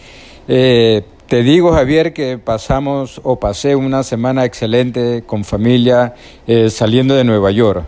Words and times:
Te 1.28 1.42
digo, 1.42 1.72
Javier, 1.72 2.12
que 2.12 2.38
pasamos 2.38 3.20
o 3.24 3.40
pasé 3.40 3.74
una 3.74 4.04
semana 4.04 4.44
excelente 4.44 5.24
con 5.26 5.44
familia 5.44 6.14
eh, 6.46 6.70
saliendo 6.70 7.16
de 7.16 7.24
Nueva 7.24 7.50
York. 7.50 7.84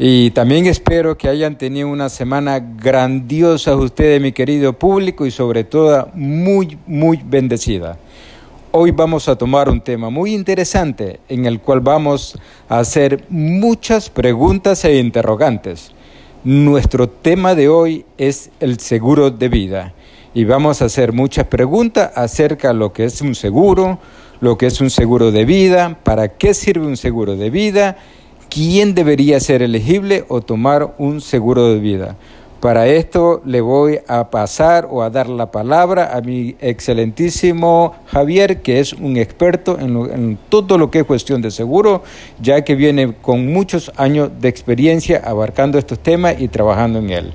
Y 0.00 0.30
también 0.30 0.66
espero 0.66 1.18
que 1.18 1.28
hayan 1.28 1.58
tenido 1.58 1.88
una 1.88 2.08
semana 2.08 2.60
grandiosa 2.60 3.74
ustedes, 3.74 4.22
mi 4.22 4.30
querido 4.30 4.72
público, 4.72 5.26
y 5.26 5.32
sobre 5.32 5.64
todo 5.64 6.08
muy, 6.14 6.78
muy 6.86 7.20
bendecida. 7.24 7.98
Hoy 8.70 8.92
vamos 8.92 9.28
a 9.28 9.34
tomar 9.34 9.68
un 9.68 9.80
tema 9.80 10.08
muy 10.08 10.34
interesante 10.34 11.18
en 11.28 11.46
el 11.46 11.58
cual 11.58 11.80
vamos 11.80 12.38
a 12.68 12.78
hacer 12.78 13.24
muchas 13.28 14.08
preguntas 14.08 14.84
e 14.84 14.98
interrogantes. 14.98 15.90
Nuestro 16.44 17.08
tema 17.08 17.56
de 17.56 17.68
hoy 17.68 18.04
es 18.18 18.50
el 18.60 18.78
seguro 18.78 19.32
de 19.32 19.48
vida 19.48 19.94
y 20.32 20.44
vamos 20.44 20.80
a 20.80 20.84
hacer 20.84 21.12
muchas 21.12 21.46
preguntas 21.46 22.12
acerca 22.14 22.68
de 22.68 22.74
lo 22.74 22.92
que 22.92 23.04
es 23.04 23.20
un 23.20 23.34
seguro, 23.34 23.98
lo 24.40 24.56
que 24.58 24.66
es 24.66 24.80
un 24.80 24.90
seguro 24.90 25.32
de 25.32 25.44
vida, 25.44 25.98
para 26.04 26.36
qué 26.36 26.54
sirve 26.54 26.86
un 26.86 26.96
seguro 26.96 27.34
de 27.34 27.50
vida, 27.50 27.96
quién 28.50 28.94
debería 28.94 29.40
ser 29.40 29.62
elegible 29.62 30.24
o 30.28 30.40
tomar 30.40 30.94
un 30.98 31.20
seguro 31.20 31.68
de 31.72 31.78
vida. 31.78 32.16
Para 32.60 32.88
esto 32.88 33.40
le 33.44 33.60
voy 33.60 34.00
a 34.08 34.30
pasar 34.30 34.88
o 34.90 35.02
a 35.02 35.10
dar 35.10 35.28
la 35.28 35.52
palabra 35.52 36.16
a 36.16 36.20
mi 36.20 36.56
excelentísimo 36.60 37.94
Javier, 38.06 38.62
que 38.62 38.80
es 38.80 38.94
un 38.94 39.16
experto 39.16 39.78
en, 39.78 40.36
todo 40.48 40.76
lo 40.76 40.90
que 40.90 41.00
es 41.00 41.04
cuestión 41.04 41.40
de 41.40 41.52
seguro, 41.52 42.02
ya 42.40 42.64
que 42.64 42.74
viene 42.74 43.14
con 43.22 43.46
muchos 43.52 43.92
años 43.96 44.30
de 44.40 44.48
experiencia 44.48 45.22
abarcando 45.24 45.78
estos 45.78 46.00
temas 46.00 46.40
y 46.40 46.48
trabajando 46.48 46.98
en 46.98 47.10
él. 47.10 47.32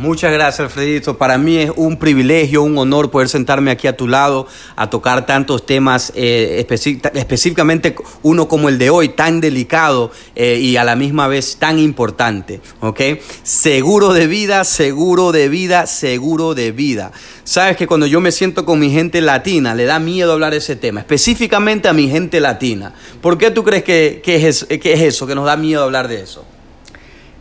Muchas 0.00 0.32
gracias, 0.32 0.60
Alfredito. 0.60 1.18
Para 1.18 1.36
mí 1.36 1.58
es 1.58 1.72
un 1.76 1.98
privilegio, 1.98 2.62
un 2.62 2.78
honor 2.78 3.10
poder 3.10 3.28
sentarme 3.28 3.70
aquí 3.70 3.86
a 3.86 3.98
tu 3.98 4.08
lado 4.08 4.46
a 4.74 4.88
tocar 4.88 5.26
tantos 5.26 5.66
temas, 5.66 6.10
eh, 6.16 6.66
específicamente 7.12 7.94
uno 8.22 8.48
como 8.48 8.70
el 8.70 8.78
de 8.78 8.88
hoy, 8.88 9.10
tan 9.10 9.42
delicado 9.42 10.10
eh, 10.34 10.58
y 10.58 10.78
a 10.78 10.84
la 10.84 10.96
misma 10.96 11.28
vez 11.28 11.58
tan 11.58 11.78
importante. 11.78 12.62
¿ok? 12.80 12.98
Seguro 13.42 14.14
de 14.14 14.26
vida, 14.26 14.64
seguro 14.64 15.32
de 15.32 15.50
vida, 15.50 15.86
seguro 15.86 16.54
de 16.54 16.72
vida. 16.72 17.12
Sabes 17.44 17.76
que 17.76 17.86
cuando 17.86 18.06
yo 18.06 18.22
me 18.22 18.32
siento 18.32 18.64
con 18.64 18.78
mi 18.78 18.90
gente 18.90 19.20
latina, 19.20 19.74
le 19.74 19.84
da 19.84 19.98
miedo 19.98 20.32
hablar 20.32 20.54
ese 20.54 20.76
tema, 20.76 21.00
específicamente 21.00 21.88
a 21.88 21.92
mi 21.92 22.08
gente 22.08 22.40
latina. 22.40 22.94
¿Por 23.20 23.36
qué 23.36 23.50
tú 23.50 23.64
crees 23.64 23.84
que, 23.84 24.22
es, 24.24 24.64
que 24.64 24.92
es 24.94 25.00
eso, 25.02 25.26
que 25.26 25.34
nos 25.34 25.44
da 25.44 25.58
miedo 25.58 25.84
hablar 25.84 26.08
de 26.08 26.22
eso? 26.22 26.46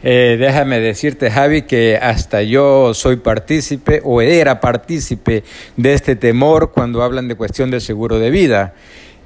Eh, 0.02 0.38
déjame 0.40 0.80
decirte, 0.80 1.30
Javi, 1.30 1.64
que 1.64 1.98
hasta 1.98 2.42
yo 2.42 2.94
soy 2.94 3.18
partícipe 3.18 4.02
o 4.06 4.22
era 4.22 4.62
partícipe 4.62 5.44
de 5.76 5.94
este 5.94 6.16
temor 6.16 6.72
cuando 6.72 7.04
hablan 7.04 7.28
de 7.28 7.36
cuestión 7.36 7.70
de 7.70 7.82
seguro 7.82 8.18
de 8.18 8.30
vida. 8.30 8.74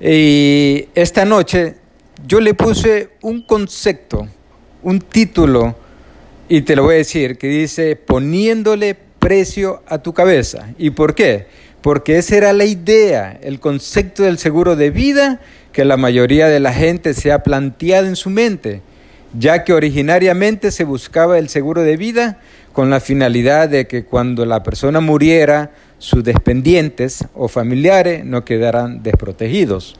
Y 0.01 0.87
esta 0.95 1.25
noche 1.25 1.75
yo 2.25 2.39
le 2.39 2.55
puse 2.55 3.09
un 3.21 3.43
concepto, 3.43 4.27
un 4.81 4.99
título, 4.99 5.75
y 6.49 6.61
te 6.61 6.75
lo 6.75 6.83
voy 6.83 6.95
a 6.95 6.97
decir, 6.97 7.37
que 7.37 7.47
dice 7.47 7.95
poniéndole 7.95 8.97
precio 9.19 9.83
a 9.87 9.99
tu 9.99 10.13
cabeza. 10.13 10.69
¿Y 10.79 10.89
por 10.89 11.13
qué? 11.13 11.45
Porque 11.81 12.17
esa 12.17 12.35
era 12.35 12.53
la 12.53 12.65
idea, 12.65 13.39
el 13.43 13.59
concepto 13.59 14.23
del 14.23 14.39
seguro 14.39 14.75
de 14.75 14.89
vida 14.89 15.39
que 15.71 15.85
la 15.85 15.97
mayoría 15.97 16.47
de 16.47 16.59
la 16.59 16.73
gente 16.73 17.13
se 17.13 17.31
ha 17.31 17.43
planteado 17.43 18.07
en 18.07 18.15
su 18.15 18.29
mente 18.29 18.81
ya 19.37 19.63
que 19.63 19.73
originariamente 19.73 20.71
se 20.71 20.83
buscaba 20.83 21.37
el 21.37 21.49
seguro 21.49 21.81
de 21.81 21.97
vida 21.97 22.39
con 22.71 22.89
la 22.89 22.99
finalidad 22.99 23.69
de 23.69 23.87
que 23.87 24.03
cuando 24.05 24.45
la 24.45 24.63
persona 24.63 24.99
muriera, 24.99 25.71
sus 25.99 26.23
dependientes 26.23 27.25
o 27.33 27.47
familiares 27.47 28.25
no 28.25 28.43
quedaran 28.43 29.03
desprotegidos. 29.03 29.95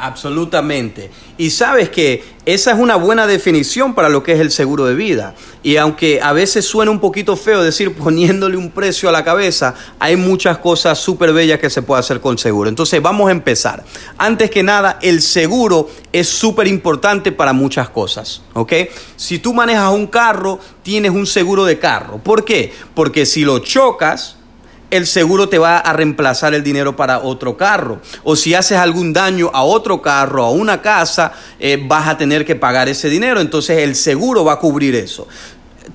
Absolutamente. 0.00 1.10
Y 1.36 1.50
sabes 1.50 1.90
que 1.90 2.24
esa 2.46 2.72
es 2.72 2.78
una 2.78 2.96
buena 2.96 3.26
definición 3.26 3.94
para 3.94 4.08
lo 4.08 4.22
que 4.22 4.32
es 4.32 4.40
el 4.40 4.50
seguro 4.50 4.86
de 4.86 4.94
vida. 4.94 5.34
Y 5.62 5.76
aunque 5.76 6.20
a 6.22 6.32
veces 6.32 6.64
suena 6.64 6.90
un 6.90 7.00
poquito 7.00 7.36
feo 7.36 7.62
decir 7.62 7.94
poniéndole 7.98 8.56
un 8.56 8.70
precio 8.70 9.10
a 9.10 9.12
la 9.12 9.24
cabeza, 9.24 9.74
hay 9.98 10.16
muchas 10.16 10.56
cosas 10.58 10.98
súper 10.98 11.34
bellas 11.34 11.60
que 11.60 11.68
se 11.68 11.82
puede 11.82 12.00
hacer 12.00 12.20
con 12.20 12.38
seguro. 12.38 12.70
Entonces 12.70 13.02
vamos 13.02 13.28
a 13.28 13.32
empezar. 13.32 13.84
Antes 14.16 14.50
que 14.50 14.62
nada, 14.62 14.98
el 15.02 15.20
seguro 15.20 15.90
es 16.12 16.28
súper 16.28 16.66
importante 16.66 17.30
para 17.30 17.52
muchas 17.52 17.90
cosas. 17.90 18.40
¿Ok? 18.54 18.72
Si 19.16 19.38
tú 19.38 19.52
manejas 19.52 19.92
un 19.92 20.06
carro, 20.06 20.58
tienes 20.82 21.10
un 21.10 21.26
seguro 21.26 21.66
de 21.66 21.78
carro. 21.78 22.18
¿Por 22.18 22.44
qué? 22.44 22.72
Porque 22.94 23.26
si 23.26 23.44
lo 23.44 23.58
chocas, 23.58 24.36
el 24.90 25.06
seguro 25.06 25.48
te 25.48 25.58
va 25.58 25.78
a 25.78 25.92
reemplazar 25.92 26.54
el 26.54 26.62
dinero 26.62 26.96
para 26.96 27.20
otro 27.20 27.56
carro. 27.56 28.00
O 28.24 28.36
si 28.36 28.54
haces 28.54 28.78
algún 28.78 29.12
daño 29.12 29.50
a 29.52 29.62
otro 29.62 30.02
carro, 30.02 30.44
a 30.44 30.50
una 30.50 30.82
casa, 30.82 31.32
eh, 31.58 31.82
vas 31.82 32.08
a 32.08 32.18
tener 32.18 32.44
que 32.44 32.56
pagar 32.56 32.88
ese 32.88 33.08
dinero. 33.08 33.40
Entonces 33.40 33.78
el 33.78 33.94
seguro 33.94 34.44
va 34.44 34.54
a 34.54 34.58
cubrir 34.58 34.94
eso 34.94 35.26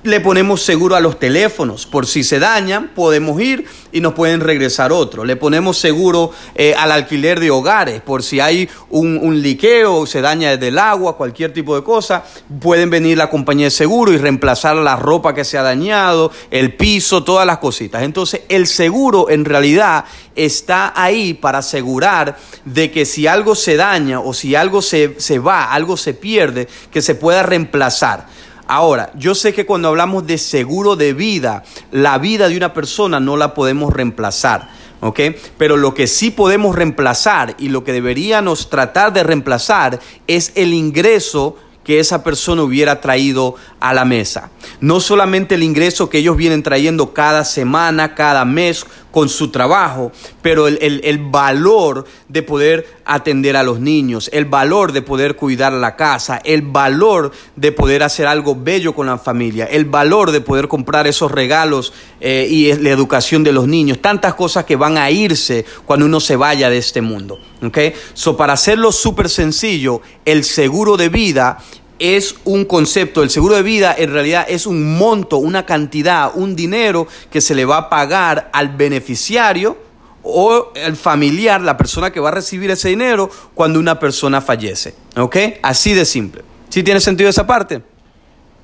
le 0.06 0.20
ponemos 0.20 0.62
seguro 0.62 0.96
a 0.96 1.00
los 1.00 1.18
teléfonos. 1.18 1.86
Por 1.86 2.06
si 2.06 2.24
se 2.24 2.38
dañan, 2.38 2.92
podemos 2.94 3.40
ir 3.40 3.66
y 3.92 4.00
nos 4.00 4.14
pueden 4.14 4.40
regresar 4.40 4.92
otro. 4.92 5.24
Le 5.24 5.36
ponemos 5.36 5.78
seguro 5.78 6.30
eh, 6.54 6.74
al 6.76 6.92
alquiler 6.92 7.40
de 7.40 7.50
hogares. 7.50 8.00
Por 8.00 8.22
si 8.22 8.40
hay 8.40 8.68
un, 8.90 9.18
un 9.18 9.42
liqueo, 9.42 10.06
se 10.06 10.20
daña 10.20 10.52
desde 10.52 10.68
el 10.68 10.78
agua, 10.78 11.16
cualquier 11.16 11.52
tipo 11.52 11.74
de 11.74 11.82
cosa, 11.82 12.24
pueden 12.60 12.90
venir 12.90 13.18
la 13.18 13.28
compañía 13.28 13.66
de 13.66 13.70
seguro 13.70 14.12
y 14.12 14.18
reemplazar 14.18 14.76
la 14.76 14.96
ropa 14.96 15.34
que 15.34 15.44
se 15.44 15.58
ha 15.58 15.62
dañado, 15.62 16.30
el 16.50 16.74
piso, 16.74 17.24
todas 17.24 17.46
las 17.46 17.58
cositas. 17.58 18.02
Entonces, 18.02 18.42
el 18.48 18.66
seguro 18.66 19.28
en 19.30 19.44
realidad 19.44 20.04
está 20.34 20.92
ahí 20.94 21.34
para 21.34 21.58
asegurar 21.58 22.36
de 22.64 22.90
que 22.90 23.04
si 23.04 23.26
algo 23.26 23.54
se 23.54 23.76
daña 23.76 24.20
o 24.20 24.34
si 24.34 24.54
algo 24.54 24.82
se, 24.82 25.18
se 25.18 25.38
va, 25.38 25.72
algo 25.72 25.96
se 25.96 26.14
pierde, 26.14 26.68
que 26.90 27.02
se 27.02 27.14
pueda 27.14 27.42
reemplazar. 27.42 28.26
Ahora, 28.68 29.12
yo 29.14 29.34
sé 29.34 29.52
que 29.52 29.66
cuando 29.66 29.88
hablamos 29.88 30.26
de 30.26 30.38
seguro 30.38 30.96
de 30.96 31.12
vida, 31.12 31.62
la 31.92 32.18
vida 32.18 32.48
de 32.48 32.56
una 32.56 32.74
persona 32.74 33.20
no 33.20 33.36
la 33.36 33.54
podemos 33.54 33.92
reemplazar. 33.92 34.68
¿ok? 35.00 35.20
Pero 35.58 35.76
lo 35.76 35.94
que 35.94 36.06
sí 36.06 36.30
podemos 36.30 36.74
reemplazar 36.74 37.54
y 37.58 37.68
lo 37.68 37.84
que 37.84 37.92
deberíamos 37.92 38.70
tratar 38.70 39.12
de 39.12 39.22
reemplazar 39.22 40.00
es 40.26 40.52
el 40.54 40.72
ingreso 40.72 41.56
que 41.84 42.00
esa 42.00 42.24
persona 42.24 42.64
hubiera 42.64 43.00
traído 43.00 43.54
a 43.88 43.94
la 43.94 44.04
mesa. 44.04 44.50
No 44.80 45.00
solamente 45.00 45.54
el 45.54 45.62
ingreso 45.62 46.08
que 46.08 46.18
ellos 46.18 46.36
vienen 46.36 46.62
trayendo 46.62 47.12
cada 47.12 47.44
semana, 47.44 48.14
cada 48.14 48.44
mes, 48.44 48.84
con 49.16 49.30
su 49.30 49.48
trabajo, 49.48 50.12
pero 50.42 50.68
el, 50.68 51.00
el, 51.02 51.18
valor 51.18 52.04
de 52.28 52.42
poder 52.42 52.86
atender 53.06 53.56
a 53.56 53.62
los 53.62 53.80
niños, 53.80 54.28
el 54.30 54.44
valor 54.44 54.92
de 54.92 55.00
poder 55.00 55.36
cuidar 55.36 55.72
la 55.72 55.96
casa, 55.96 56.38
el 56.44 56.60
valor 56.60 57.32
de 57.54 57.72
poder 57.72 58.02
hacer 58.02 58.26
algo 58.26 58.54
bello 58.54 58.94
con 58.94 59.06
la 59.06 59.16
familia, 59.16 59.64
el 59.64 59.86
valor 59.86 60.32
de 60.32 60.42
poder 60.42 60.68
comprar 60.68 61.06
esos 61.06 61.32
regalos 61.32 61.94
eh, 62.20 62.46
y 62.50 62.74
la 62.74 62.90
educación 62.90 63.42
de 63.42 63.52
los 63.52 63.66
niños, 63.66 64.02
tantas 64.02 64.34
cosas 64.34 64.66
que 64.66 64.76
van 64.76 64.98
a 64.98 65.10
irse 65.10 65.64
cuando 65.86 66.04
uno 66.04 66.20
se 66.20 66.36
vaya 66.36 66.68
de 66.68 66.76
este 66.76 67.00
mundo. 67.00 67.38
¿okay? 67.62 67.94
So, 68.12 68.36
para 68.36 68.52
hacerlo 68.52 68.92
súper 68.92 69.30
sencillo, 69.30 70.02
el 70.26 70.44
seguro 70.44 70.98
de 70.98 71.08
vida 71.08 71.56
es 71.98 72.36
un 72.44 72.64
concepto, 72.64 73.22
el 73.22 73.30
seguro 73.30 73.56
de 73.56 73.62
vida 73.62 73.94
en 73.96 74.12
realidad 74.12 74.46
es 74.48 74.66
un 74.66 74.96
monto, 74.96 75.38
una 75.38 75.64
cantidad, 75.64 76.32
un 76.34 76.54
dinero 76.54 77.06
que 77.30 77.40
se 77.40 77.54
le 77.54 77.64
va 77.64 77.76
a 77.78 77.88
pagar 77.88 78.50
al 78.52 78.68
beneficiario 78.70 79.76
o 80.22 80.72
al 80.84 80.96
familiar, 80.96 81.60
la 81.60 81.76
persona 81.76 82.10
que 82.10 82.20
va 82.20 82.28
a 82.28 82.32
recibir 82.32 82.70
ese 82.70 82.88
dinero 82.88 83.30
cuando 83.54 83.78
una 83.78 83.98
persona 83.98 84.40
fallece. 84.40 84.94
¿Ok? 85.16 85.36
Así 85.62 85.94
de 85.94 86.04
simple. 86.04 86.42
¿Sí 86.68 86.82
tiene 86.82 87.00
sentido 87.00 87.30
esa 87.30 87.46
parte? 87.46 87.82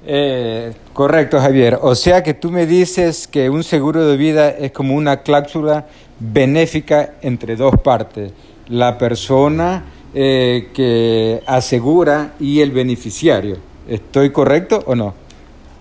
Eh, 0.04 0.74
correcto, 0.92 1.40
Javier. 1.40 1.78
O 1.80 1.94
sea 1.94 2.22
que 2.22 2.34
tú 2.34 2.50
me 2.50 2.66
dices 2.66 3.28
que 3.28 3.48
un 3.48 3.62
seguro 3.62 4.04
de 4.04 4.16
vida 4.16 4.50
es 4.50 4.72
como 4.72 4.94
una 4.94 5.22
cláusula 5.22 5.86
benéfica 6.18 7.14
entre 7.22 7.56
dos 7.56 7.74
partes. 7.82 8.32
La 8.68 8.98
persona 8.98 9.84
eh, 10.14 10.68
que 10.74 11.42
asegura 11.46 12.34
y 12.38 12.60
el 12.60 12.70
beneficiario. 12.70 13.56
¿Estoy 13.88 14.30
correcto 14.30 14.82
o 14.86 14.94
no? 14.94 15.14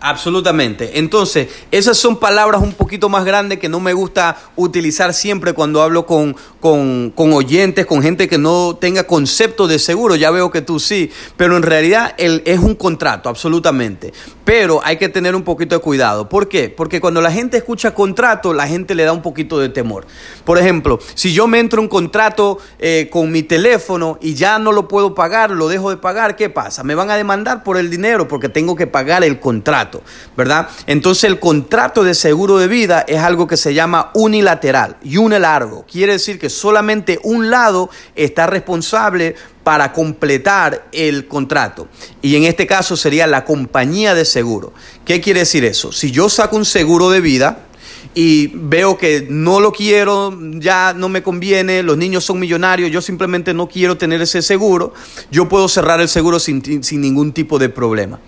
Absolutamente. 0.04 0.98
Entonces, 0.98 1.48
esas 1.69 1.95
son 1.95 2.18
palabras 2.18 2.60
un 2.63 2.74
poquito 2.74 3.07
más 3.07 3.24
grandes 3.24 3.60
que 3.60 3.69
no 3.69 3.80
me 3.80 3.94
gusta 3.94 4.36
utilizar 4.56 5.13
siempre 5.13 5.54
cuando 5.54 5.83
hablo 5.83 6.07
con, 6.07 6.36
con, 6.60 7.13
oyentes, 7.16 7.86
con 7.86 8.01
gente 8.01 8.28
que 8.28 8.39
no 8.39 8.75
tenga 8.81 9.06
concepto 9.06 9.68
de 9.68 9.78
seguro. 9.78 10.16
Ya 10.16 10.31
veo 10.31 10.50
que 10.50 10.63
tú 10.63 10.80
sí, 10.80 11.12
pero 11.38 11.56
en 11.56 11.62
realidad 11.62 12.16
el, 12.18 12.42
es 12.48 12.57
un 12.57 12.74
contrato, 12.74 13.30
absolutamente. 13.30 14.12
Pero 14.51 14.81
hay 14.83 14.98
que 14.98 15.07
tener 15.07 15.33
un 15.33 15.44
poquito 15.44 15.75
de 15.75 15.81
cuidado. 15.81 16.27
¿Por 16.27 16.50
qué? 16.50 16.68
Porque 16.68 17.00
cuando 17.00 17.21
la 17.21 17.31
gente 17.31 17.56
escucha 17.56 17.94
contrato, 17.94 18.53
la 18.53 18.68
gente 18.68 18.95
le 18.95 19.06
da 19.06 19.13
un 19.13 19.21
poquito 19.21 19.57
de 19.59 19.69
temor. 19.69 20.06
Por 20.44 20.57
ejemplo, 20.57 21.00
si 21.15 21.31
yo 21.31 21.48
me 21.48 21.57
entro 21.57 21.81
un 21.81 21.88
contrato 21.88 22.57
eh, 22.77 23.07
con 23.09 23.31
mi 23.31 23.44
teléfono 23.44 24.18
y 24.19 24.33
ya 24.33 24.59
no 24.59 24.74
lo 24.74 24.89
puedo 24.89 25.15
pagar, 25.15 25.51
lo 25.51 25.69
dejo 25.69 25.89
de 25.89 25.95
pagar, 25.95 26.36
¿qué 26.36 26.50
pasa? 26.50 26.83
Me 26.83 26.95
van 26.95 27.09
a 27.09 27.15
demandar 27.15 27.63
por 27.63 27.77
el 27.77 27.89
dinero 27.89 28.27
porque 28.27 28.50
tengo 28.50 28.75
que 28.75 28.88
pagar 28.88 29.24
el 29.24 29.39
contrato. 29.39 30.03
¿verdad? 30.36 30.68
Entonces 30.86 31.24
el 31.24 31.39
contrato 31.39 32.04
de 32.04 32.13
seguro 32.13 32.57
de 32.57 32.68
vida 32.68 33.06
es 33.07 33.19
algo 33.19 33.47
que 33.47 33.56
se 33.56 33.74
llama 33.74 34.12
unilateral 34.15 34.97
y 35.01 35.15
largo. 35.30 35.86
Quiere 35.89 36.12
decir 36.12 36.38
que 36.38 36.50
solamente 36.50 37.19
un 37.24 37.50
lado 37.50 37.89
está 38.15 38.47
responsable 38.47 39.38
para 39.63 39.94
completar 39.94 40.88
el 40.92 41.28
contrato. 41.28 41.88
Y 42.22 42.36
en 42.36 42.44
este 42.44 42.68
caso 42.68 42.98
sería 42.98 43.28
la 43.28 43.46
compañía 43.46 44.13
de 44.16 44.25
seguro. 44.25 44.74
¿Qué 45.06 45.22
quiere 45.22 45.42
decir 45.42 45.63
eso? 45.66 45.92
Si 45.92 46.12
yo 46.12 46.30
saco 46.30 46.56
un 46.56 46.66
seguro 46.66 47.10
de 47.10 47.22
vida, 47.22 47.66
y 48.13 48.48
veo 48.48 48.98
que 48.98 49.28
no 49.30 49.60
lo 49.60 49.72
quiero, 49.72 50.38
ya 50.60 50.94
no 50.94 51.08
me 51.08 51.24
conviene, 51.24 51.81
los 51.81 51.98
niños 51.98 52.25
son 52.25 52.40
millonarios, 52.40 52.92
yo 52.92 53.02
simplemente 53.02 53.54
no 53.54 53.68
quiero 53.68 53.98
tener 53.98 54.22
ese 54.22 54.42
seguro, 54.42 54.94
yo 55.30 55.48
puedo 55.48 55.68
cerrar 55.69 56.02
el 56.02 56.10
seguro 56.10 56.40
sin, 56.40 56.84
sin 56.84 57.02
ningún 57.02 57.31
tipo 57.31 57.57
de 57.57 57.69
problema. 57.69 58.19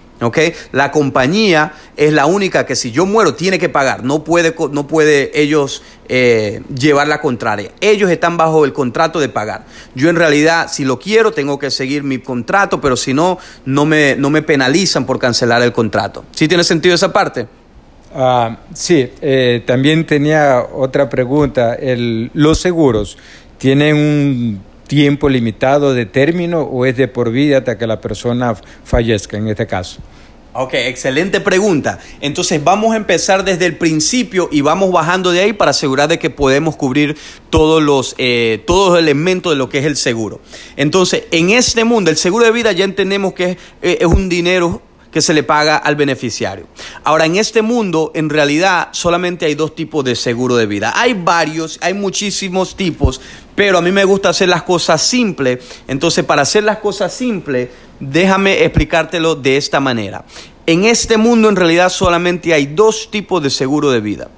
La 0.71 0.91
compañía 0.91 1.73
es 1.97 2.13
la 2.13 2.25
única 2.25 2.65
que 2.65 2.75
si 2.75 2.91
yo 2.91 3.05
muero 3.05 3.33
tiene 3.33 3.59
que 3.59 3.69
pagar, 3.69 4.03
no 4.03 4.23
puede, 4.23 4.55
no 4.71 4.87
puede 4.87 5.31
ellos 5.39 5.83
eh, 6.07 6.61
llevar 6.77 7.07
la 7.07 7.19
contraria. 7.19 7.71
Ellos 7.81 8.09
están 8.11 8.37
bajo 8.37 8.65
el 8.65 8.73
contrato 8.73 9.19
de 9.19 9.29
pagar. 9.29 9.65
Yo 9.95 10.09
en 10.09 10.15
realidad, 10.15 10.69
si 10.71 10.85
lo 10.85 10.99
quiero, 10.99 11.31
tengo 11.31 11.57
que 11.59 11.71
seguir 11.71 12.03
mi 12.03 12.19
contrato, 12.19 12.79
pero 12.79 12.95
si 12.95 13.13
no, 13.13 13.39
no 13.65 13.85
me, 13.85 14.15
no 14.15 14.29
me 14.29 14.41
penalizan 14.41 15.05
por 15.05 15.19
cancelar 15.19 15.61
el 15.61 15.73
contrato. 15.73 16.25
¿Sí 16.31 16.47
tiene 16.47 16.63
sentido 16.63 16.95
esa 16.95 17.11
parte? 17.11 17.47
Ah, 18.15 18.57
sí, 18.73 19.09
eh, 19.21 19.63
también 19.65 20.05
tenía 20.05 20.63
otra 20.71 21.09
pregunta. 21.09 21.77
¿Los 22.33 22.59
seguros 22.59 23.17
tienen 23.57 23.95
un 23.95 24.72
tiempo 24.93 25.27
limitado 25.27 25.95
de 25.95 26.05
término 26.05 26.61
o 26.61 26.85
es 26.85 26.95
de 26.95 27.07
por 27.07 27.31
vida 27.31 27.57
hasta 27.57 27.79
que 27.79 27.87
la 27.87 27.99
persona 27.99 28.55
fallezca 28.83 29.37
en 29.37 29.47
este 29.47 29.65
caso? 29.65 29.99
Ok, 30.53 30.75
excelente 30.75 31.39
pregunta. 31.39 31.97
Entonces 32.21 32.63
vamos 32.63 32.93
a 32.93 32.97
empezar 32.97 33.43
desde 33.43 33.65
el 33.65 33.75
principio 33.75 34.49
y 34.51 34.61
vamos 34.61 34.91
bajando 34.91 35.31
de 35.31 35.39
ahí 35.39 35.53
para 35.53 35.71
asegurar 35.71 36.09
de 36.09 36.19
que 36.19 36.29
podemos 36.29 36.75
cubrir 36.75 37.17
todos 37.49 37.81
los, 37.81 38.13
eh, 38.19 38.61
todos 38.67 38.91
los 38.91 38.99
elementos 38.99 39.53
de 39.53 39.57
lo 39.57 39.67
que 39.67 39.79
es 39.79 39.85
el 39.85 39.97
seguro. 39.97 40.41
Entonces, 40.77 41.23
en 41.31 41.49
este 41.49 41.85
mundo, 41.85 42.11
el 42.11 42.17
seguro 42.17 42.45
de 42.45 42.51
vida 42.51 42.71
ya 42.71 42.85
entendemos 42.85 43.33
que 43.33 43.43
es, 43.45 43.57
eh, 43.81 43.97
es 44.01 44.05
un 44.05 44.29
dinero 44.29 44.83
que 45.13 45.21
se 45.21 45.33
le 45.33 45.43
paga 45.43 45.77
al 45.77 45.95
beneficiario. 45.95 46.65
Ahora, 47.03 47.25
en 47.25 47.37
este 47.37 47.61
mundo, 47.61 48.11
en 48.15 48.29
realidad, 48.29 48.89
solamente 48.91 49.45
hay 49.45 49.53
dos 49.53 49.75
tipos 49.75 50.03
de 50.03 50.15
seguro 50.15 50.55
de 50.55 50.65
vida. 50.65 50.91
Hay 50.95 51.13
varios, 51.13 51.77
hay 51.81 51.93
muchísimos 51.93 52.75
tipos, 52.75 53.21
pero 53.55 53.77
a 53.77 53.81
mí 53.81 53.91
me 53.91 54.05
gusta 54.05 54.29
hacer 54.29 54.49
las 54.49 54.63
cosas 54.63 55.01
simples. 55.03 55.59
Entonces, 55.87 56.25
para 56.25 56.41
hacer 56.41 56.63
las 56.63 56.79
cosas 56.79 57.13
simples, 57.13 57.69
déjame 57.99 58.63
explicártelo 58.63 59.35
de 59.35 59.55
esta 59.55 59.79
manera. 59.79 60.25
En 60.65 60.85
este 60.85 61.17
mundo 61.17 61.49
en 61.49 61.57
realidad 61.57 61.89
solamente 61.89 62.53
hay 62.53 62.67
dos 62.67 63.11
tipos 63.11 63.43
de 63.43 63.49
seguro 63.49 63.91
de 63.91 63.99
vida. 63.99 64.29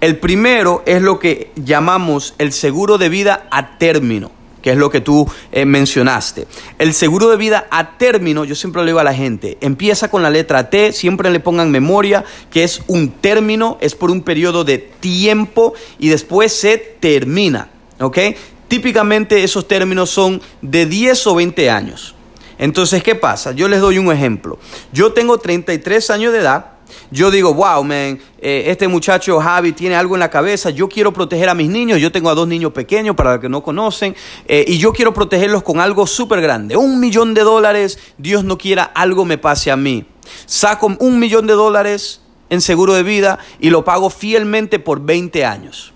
El 0.00 0.16
primero 0.16 0.82
es 0.86 1.02
lo 1.02 1.18
que 1.18 1.50
llamamos 1.56 2.34
el 2.38 2.52
seguro 2.52 2.96
de 2.96 3.10
vida 3.10 3.46
a 3.50 3.76
término 3.78 4.43
que 4.64 4.70
es 4.70 4.78
lo 4.78 4.88
que 4.88 5.02
tú 5.02 5.30
eh, 5.52 5.66
mencionaste. 5.66 6.46
El 6.78 6.94
seguro 6.94 7.28
de 7.28 7.36
vida 7.36 7.66
a 7.70 7.98
término, 7.98 8.46
yo 8.46 8.54
siempre 8.54 8.80
le 8.80 8.86
digo 8.86 8.98
a 8.98 9.04
la 9.04 9.12
gente, 9.12 9.58
empieza 9.60 10.08
con 10.08 10.22
la 10.22 10.30
letra 10.30 10.70
T, 10.70 10.92
siempre 10.92 11.30
le 11.30 11.38
pongan 11.38 11.70
memoria 11.70 12.24
que 12.50 12.64
es 12.64 12.80
un 12.86 13.10
término, 13.10 13.76
es 13.82 13.94
por 13.94 14.10
un 14.10 14.22
periodo 14.22 14.64
de 14.64 14.78
tiempo 14.78 15.74
y 15.98 16.08
después 16.08 16.50
se 16.50 16.78
termina, 16.78 17.68
¿ok? 18.00 18.18
Típicamente 18.66 19.44
esos 19.44 19.68
términos 19.68 20.08
son 20.08 20.40
de 20.62 20.86
10 20.86 21.26
o 21.26 21.34
20 21.34 21.68
años. 21.68 22.14
Entonces, 22.56 23.02
¿qué 23.02 23.14
pasa? 23.14 23.52
Yo 23.52 23.68
les 23.68 23.82
doy 23.82 23.98
un 23.98 24.10
ejemplo. 24.10 24.58
Yo 24.94 25.12
tengo 25.12 25.36
33 25.36 26.08
años 26.08 26.32
de 26.32 26.38
edad 26.38 26.73
yo 27.10 27.30
digo, 27.30 27.54
wow, 27.54 27.82
man, 27.84 28.18
eh, 28.38 28.64
este 28.66 28.88
muchacho 28.88 29.40
Javi 29.40 29.72
tiene 29.72 29.96
algo 29.96 30.14
en 30.14 30.20
la 30.20 30.30
cabeza, 30.30 30.70
yo 30.70 30.88
quiero 30.88 31.12
proteger 31.12 31.48
a 31.48 31.54
mis 31.54 31.68
niños, 31.68 32.00
yo 32.00 32.10
tengo 32.12 32.30
a 32.30 32.34
dos 32.34 32.48
niños 32.48 32.72
pequeños 32.72 33.16
para 33.16 33.32
los 33.32 33.40
que 33.40 33.48
no 33.48 33.62
conocen, 33.62 34.14
eh, 34.46 34.64
y 34.66 34.78
yo 34.78 34.92
quiero 34.92 35.14
protegerlos 35.14 35.62
con 35.62 35.80
algo 35.80 36.06
súper 36.06 36.40
grande, 36.40 36.76
un 36.76 37.00
millón 37.00 37.34
de 37.34 37.42
dólares, 37.42 37.98
Dios 38.18 38.44
no 38.44 38.58
quiera 38.58 38.84
algo 38.84 39.24
me 39.24 39.38
pase 39.38 39.70
a 39.70 39.76
mí. 39.76 40.06
Saco 40.46 40.90
un 40.98 41.18
millón 41.18 41.46
de 41.46 41.54
dólares 41.54 42.20
en 42.50 42.60
seguro 42.60 42.94
de 42.94 43.02
vida 43.02 43.38
y 43.60 43.70
lo 43.70 43.84
pago 43.84 44.10
fielmente 44.10 44.78
por 44.78 45.00
20 45.00 45.44
años. 45.44 45.92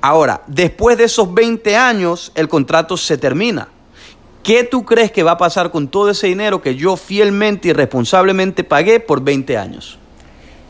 Ahora, 0.00 0.42
después 0.46 0.98
de 0.98 1.04
esos 1.04 1.32
20 1.32 1.76
años, 1.76 2.32
el 2.34 2.48
contrato 2.48 2.96
se 2.96 3.18
termina. 3.18 3.68
¿Qué 4.42 4.62
tú 4.62 4.84
crees 4.84 5.10
que 5.10 5.24
va 5.24 5.32
a 5.32 5.38
pasar 5.38 5.72
con 5.72 5.88
todo 5.88 6.10
ese 6.10 6.28
dinero 6.28 6.62
que 6.62 6.76
yo 6.76 6.96
fielmente 6.96 7.68
y 7.68 7.72
responsablemente 7.72 8.62
pagué 8.62 9.00
por 9.00 9.20
20 9.20 9.56
años? 9.56 9.98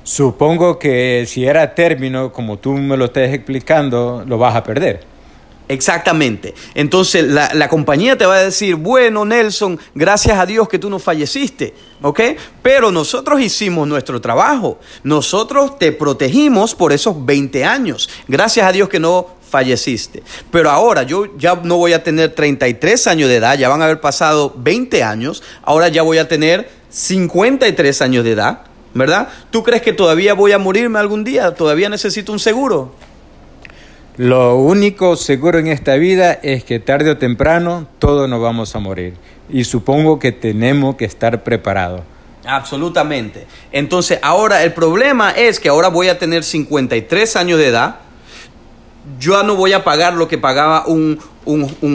Supongo 0.07 0.79
que 0.79 1.25
si 1.27 1.45
era 1.47 1.75
término, 1.75 2.33
como 2.33 2.61
tú 2.61 2.75
me 2.75 2.97
lo 2.97 3.07
estás 3.07 3.35
explicando, 3.35 4.23
lo 4.25 4.39
vas 4.39 4.55
a 4.55 4.63
perder. 4.63 5.05
Exactamente. 5.67 6.55
Entonces 6.77 7.25
la, 7.25 7.69
compañía 7.69 8.17
te 8.17 8.25
va 8.25 8.37
a 8.37 8.45
decir, 8.45 8.77
bueno 8.77 9.25
Nelson, 9.25 9.81
gracias 9.97 10.39
a 10.39 10.47
Dios 10.47 10.69
que 10.69 10.79
tú 10.79 10.89
no 10.89 11.01
falleciste, 11.01 11.75
¿ok? 12.03 12.21
Pero 12.63 12.93
nosotros 12.93 13.41
hicimos 13.41 13.89
nuestro 13.89 14.21
trabajo, 14.21 14.79
nosotros 15.03 15.77
te 15.77 15.91
protegimos 15.91 16.77
por 16.77 16.93
esos 16.93 17.27
20 17.27 17.65
años, 17.65 18.09
gracias 18.29 18.65
a 18.65 18.71
Dios 18.71 18.89
que 18.89 19.01
no 19.01 19.27
falleciste. 19.51 20.23
Pero 20.53 20.71
ahora 20.71 21.03
yo 21.03 21.37
ya 21.37 21.57
no 21.57 21.79
voy 21.79 21.95
a 21.95 22.05
tener 22.05 22.33
33 22.33 23.09
años 23.09 23.29
de 23.29 23.35
edad, 23.35 23.59
ya 23.59 23.69
van 23.69 23.83
a 23.83 23.87
haber 23.87 24.01
pasado 24.01 24.55
20 24.57 25.03
años, 25.03 25.43
ahora 25.63 25.89
ya 25.89 26.03
voy 26.03 26.19
a 26.19 26.29
tener 26.29 26.71
53 26.91 28.03
años 28.03 28.23
de 28.23 28.31
edad. 28.31 28.76
¿Verdad? 28.97 29.29
¿Tú 29.51 29.63
crees 29.63 29.83
que 29.83 29.93
todavía 29.93 30.35
voy 30.35 30.53
a 30.53 30.59
morirme 30.59 30.99
algún 30.99 31.25
día? 31.25 31.55
¿Todavía 31.55 31.89
necesito 31.89 32.33
un 32.33 32.39
seguro? 32.39 32.95
Lo 34.17 34.57
único 34.57 35.15
seguro 35.17 35.59
en 35.59 35.67
esta 35.67 35.97
vida 35.97 36.33
es 36.33 36.65
que 36.65 36.81
tarde 36.81 37.11
o 37.11 37.19
temprano 37.19 37.87
todos 37.99 38.29
nos 38.29 38.41
vamos 38.41 38.75
a 38.75 38.79
morir. 38.79 39.15
Y 39.51 39.65
supongo 39.65 40.19
que 40.19 40.33
tenemos 40.33 40.97
que 40.97 41.05
estar 41.05 41.45
preparados. 41.45 42.01
Absolutamente. 42.47 43.47
Entonces, 43.73 44.19
ahora 44.23 44.63
el 44.63 44.73
problema 44.73 45.33
es 45.33 45.61
que 45.61 45.69
ahora 45.69 45.89
voy 45.89 46.09
a 46.09 46.19
tener 46.19 46.45
53 46.45 47.37
años 47.37 47.59
de 47.59 47.67
edad. 47.67 47.97
Yo 49.21 49.41
no 49.43 49.55
voy 49.55 49.73
a 49.73 49.85
pagar 49.85 50.15
lo 50.15 50.29
que 50.29 50.39
pagaba 50.39 50.87
un, 50.87 51.21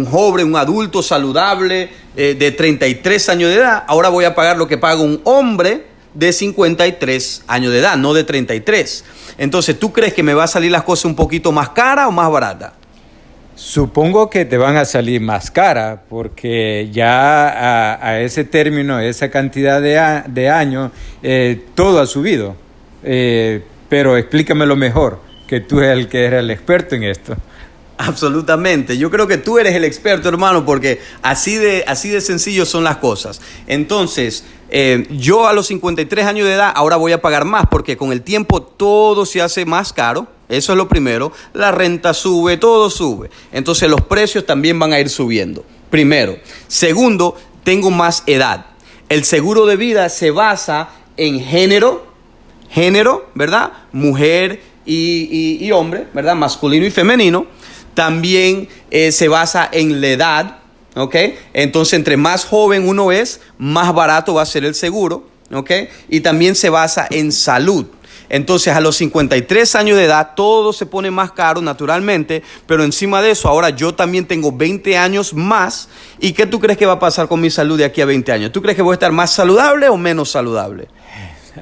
joven, 0.06 0.48
un 0.48 0.56
adulto 0.56 1.02
saludable 1.02 1.90
eh, 2.16 2.36
de 2.38 2.52
33 2.52 3.30
años 3.30 3.50
de 3.50 3.56
edad. 3.56 3.84
Ahora 3.88 4.10
voy 4.10 4.26
a 4.26 4.36
pagar 4.36 4.58
lo 4.58 4.68
que 4.68 4.78
paga 4.78 5.02
un 5.02 5.22
hombre 5.24 5.91
de 6.14 6.34
53 6.34 7.44
años 7.48 7.72
de 7.72 7.80
edad, 7.80 7.98
no 7.98 8.14
de 8.14 8.24
33. 8.24 9.06
Entonces, 9.38 9.80
¿tú 9.80 9.92
crees 9.92 10.14
que 10.14 10.24
me 10.24 10.34
va 10.34 10.46
a 10.46 10.48
salir 10.48 10.72
las 10.72 10.84
cosas 10.84 11.06
un 11.06 11.16
poquito 11.16 11.52
más 11.52 11.70
cara 11.70 12.08
o 12.08 12.12
más 12.12 12.32
barata? 12.32 12.74
Supongo 13.56 14.30
que 14.30 14.46
te 14.46 14.58
van 14.58 14.78
a 14.78 14.86
salir 14.86 15.22
más 15.22 15.52
cara, 15.52 16.04
porque 16.10 16.90
ya 16.92 18.00
a, 18.04 18.20
ese 18.22 18.44
término, 18.44 19.00
esa 19.00 19.30
cantidad 19.30 19.82
de, 19.82 20.50
años, 20.50 20.92
eh, 21.22 21.64
todo 21.76 22.00
ha 22.00 22.08
subido. 22.08 22.56
Eh, 23.04 23.62
pero 23.90 24.18
explícamelo 24.18 24.76
mejor, 24.76 25.20
que 25.48 25.60
tú 25.60 25.80
eres 25.80 25.98
el 25.98 26.08
que 26.08 26.26
eres 26.26 26.40
el 26.40 26.50
experto 26.50 26.96
en 26.96 27.04
esto. 27.04 27.36
Absolutamente. 28.04 28.98
Yo 28.98 29.12
creo 29.12 29.28
que 29.28 29.38
tú 29.38 29.60
eres 29.60 29.76
el 29.76 29.84
experto, 29.84 30.28
hermano, 30.28 30.66
porque 30.66 31.00
así 31.22 31.56
de, 31.58 31.84
así 31.86 32.10
de 32.10 32.20
sencillo 32.20 32.66
son 32.66 32.84
las 32.84 32.98
cosas. 32.98 33.42
Entonces, 33.68 34.44
eh, 34.72 35.06
yo 35.12 35.48
a 35.48 35.54
los 35.54 35.68
53 35.68 36.26
años 36.26 36.48
de 36.48 36.54
edad 36.54 36.74
ahora 36.76 36.96
voy 36.96 37.12
a 37.12 37.22
pagar 37.22 37.46
más, 37.46 37.66
porque 37.70 37.98
con 37.98 38.12
el 38.12 38.24
tiempo 38.24 38.64
todo 38.64 39.28
se 39.28 39.40
hace 39.40 39.66
más 39.66 39.94
caro. 39.94 40.26
Eso 40.50 40.72
es 40.74 40.78
lo 40.78 40.90
primero. 40.90 41.32
La 41.54 41.72
renta 41.72 42.16
sube, 42.16 42.58
todo 42.58 42.90
sube. 42.90 43.30
Entonces 43.52 43.88
los 43.88 44.02
precios 44.02 44.48
también 44.48 44.80
van 44.80 44.94
a 44.94 45.00
ir 45.00 45.08
subiendo. 45.08 45.64
Primero. 45.92 46.38
Segundo, 46.68 47.38
tengo 47.64 47.92
más 47.92 48.24
edad. 48.26 48.66
El 49.10 49.26
seguro 49.26 49.68
de 49.68 49.76
vida 49.76 50.10
se 50.10 50.32
basa 50.32 50.90
en 51.18 51.40
género, 51.40 52.08
género, 52.72 53.30
¿verdad? 53.36 53.74
Mujer 53.92 54.60
y, 54.88 55.64
y 55.64 55.72
hombre, 55.72 56.08
¿verdad? 56.16 56.34
Masculino 56.34 56.88
y 56.88 56.90
femenino 56.90 57.46
también 57.94 58.70
eh, 58.90 59.12
se 59.12 59.28
basa 59.28 59.70
en 59.72 60.02
la 60.02 60.08
edad, 60.08 60.58
¿ok? 60.96 61.16
Entonces, 61.54 61.94
entre 61.94 62.18
más 62.18 62.46
joven 62.46 62.88
uno 62.88 63.12
es, 63.12 63.42
más 63.58 63.94
barato 63.94 64.34
va 64.34 64.42
a 64.44 64.46
ser 64.46 64.66
el 64.66 64.76
seguro, 64.76 65.28
¿ok? 65.54 65.72
Y 66.10 66.22
también 66.22 66.56
se 66.56 66.70
basa 66.70 67.08
en 67.10 67.32
salud. 67.32 67.86
Entonces, 68.30 68.74
a 68.74 68.80
los 68.80 68.96
53 68.96 69.76
años 69.76 69.98
de 69.98 70.06
edad, 70.06 70.36
todo 70.38 70.72
se 70.72 70.86
pone 70.86 71.12
más 71.12 71.34
caro 71.34 71.62
naturalmente, 71.62 72.44
pero 72.66 72.86
encima 72.86 73.22
de 73.22 73.32
eso, 73.32 73.50
ahora 73.50 73.72
yo 73.72 73.94
también 73.94 74.26
tengo 74.26 74.54
20 74.54 74.98
años 74.98 75.34
más. 75.34 75.90
¿Y 76.18 76.32
qué 76.32 76.46
tú 76.46 76.62
crees 76.62 76.78
que 76.78 76.86
va 76.86 76.94
a 76.94 77.00
pasar 77.00 77.28
con 77.28 77.42
mi 77.42 77.50
salud 77.50 77.78
de 77.78 77.84
aquí 77.84 78.00
a 78.00 78.06
20 78.06 78.32
años? 78.32 78.52
¿Tú 78.54 78.62
crees 78.62 78.78
que 78.78 78.82
voy 78.82 78.94
a 78.94 78.96
estar 78.96 79.12
más 79.12 79.34
saludable 79.34 79.90
o 79.90 79.98
menos 79.98 80.32
saludable? 80.32 80.88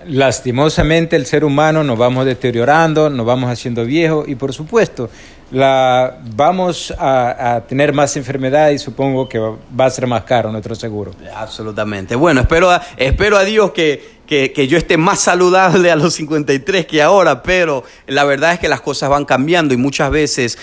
Lastimosamente 0.07 1.15
el 1.15 1.25
ser 1.25 1.43
humano 1.43 1.83
nos 1.83 1.97
vamos 1.97 2.25
deteriorando, 2.25 3.09
nos 3.09 3.25
vamos 3.25 3.49
haciendo 3.49 3.85
viejos 3.85 4.27
y 4.27 4.35
por 4.35 4.53
supuesto 4.53 5.09
la, 5.51 6.19
vamos 6.35 6.93
a, 6.97 7.61
tener 7.67 7.93
más 7.93 8.15
enfermedad 8.17 8.69
y 8.69 8.77
supongo 8.77 9.27
que 9.27 9.39
va 9.39 9.85
a 9.85 9.89
ser 9.89 10.05
más 10.07 10.23
caro 10.23 10.51
nuestro 10.51 10.75
seguro. 10.75 11.11
Absolutamente. 11.35 12.15
Bueno, 12.15 12.41
espero 12.41 12.69
espero 12.97 13.37
a 13.37 13.43
Dios 13.43 13.71
que, 13.71 14.18
que, 14.29 14.67
yo 14.67 14.77
esté 14.77 14.95
más 14.95 15.21
saludable 15.21 15.89
a 15.89 15.95
los 15.95 16.13
53 16.13 16.85
que 16.85 17.01
ahora, 17.01 17.41
pero 17.41 17.83
la 18.05 18.25
verdad 18.25 18.53
es 18.53 18.59
que 18.59 18.69
las 18.69 18.79
cosas 18.81 19.09
van 19.09 19.25
cambiando 19.25 19.73
y 19.73 19.77
muchas 19.77 20.11
veces, 20.11 20.59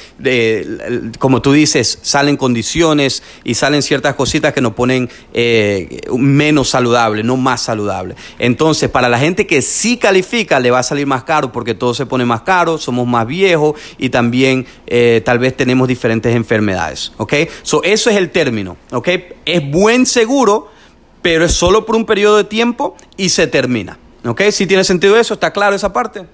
como 1.19 1.43
tú 1.43 1.53
dices, 1.53 1.99
salen 2.03 2.37
condiciones 2.37 3.25
y 3.43 3.55
salen 3.55 3.83
ciertas 3.83 4.15
cositas 4.15 4.53
que 4.53 4.61
nos 4.61 4.75
ponen 4.75 5.11
eh, 5.35 6.01
menos 6.17 6.69
saludable, 6.69 7.25
no 7.25 7.37
más 7.37 7.63
saludable. 7.63 8.15
Entonces, 8.39 8.89
para 8.89 9.09
la 9.09 9.19
gente 9.19 9.49
que 9.49 9.61
sí 9.63 9.97
califica, 9.97 10.61
le 10.61 10.71
va 10.71 10.79
a 10.79 10.85
salir 10.85 11.09
más 11.09 11.25
caro 11.25 11.51
porque 11.51 11.75
todo 11.75 11.93
se 11.93 12.07
pone 12.07 12.25
más 12.25 12.43
caro, 12.43 12.79
somos 12.79 13.05
más 13.09 13.27
viejos 13.27 13.75
y 13.99 14.11
también 14.11 14.65
eh, 14.87 15.23
tal 15.25 15.41
vez 15.41 15.57
tenemos 15.57 15.89
diferentes 15.89 16.37
enfermedades. 16.37 17.13
¿Ok? 17.17 17.35
So, 17.65 17.83
eso 17.83 18.11
es 18.11 18.17
el 18.17 18.31
término. 18.31 18.77
¿Ok? 18.93 19.09
Es 19.45 19.69
buen 19.69 20.07
seguro 20.07 20.76
pero 21.27 21.45
es 21.45 21.55
solo 21.55 21.85
por 21.85 21.97
un 21.97 22.07
periodo 22.07 22.37
de 22.37 22.45
tiempo 22.45 22.95
y 23.17 23.31
se 23.31 23.49
termina. 23.49 23.99
¿Ok? 24.25 24.43
¿Sí 24.53 24.65
tiene 24.65 24.85
sentido 24.85 25.17
eso? 25.17 25.35
¿Está 25.35 25.53
claro 25.53 25.75
esa 25.75 25.93
parte? 25.93 26.25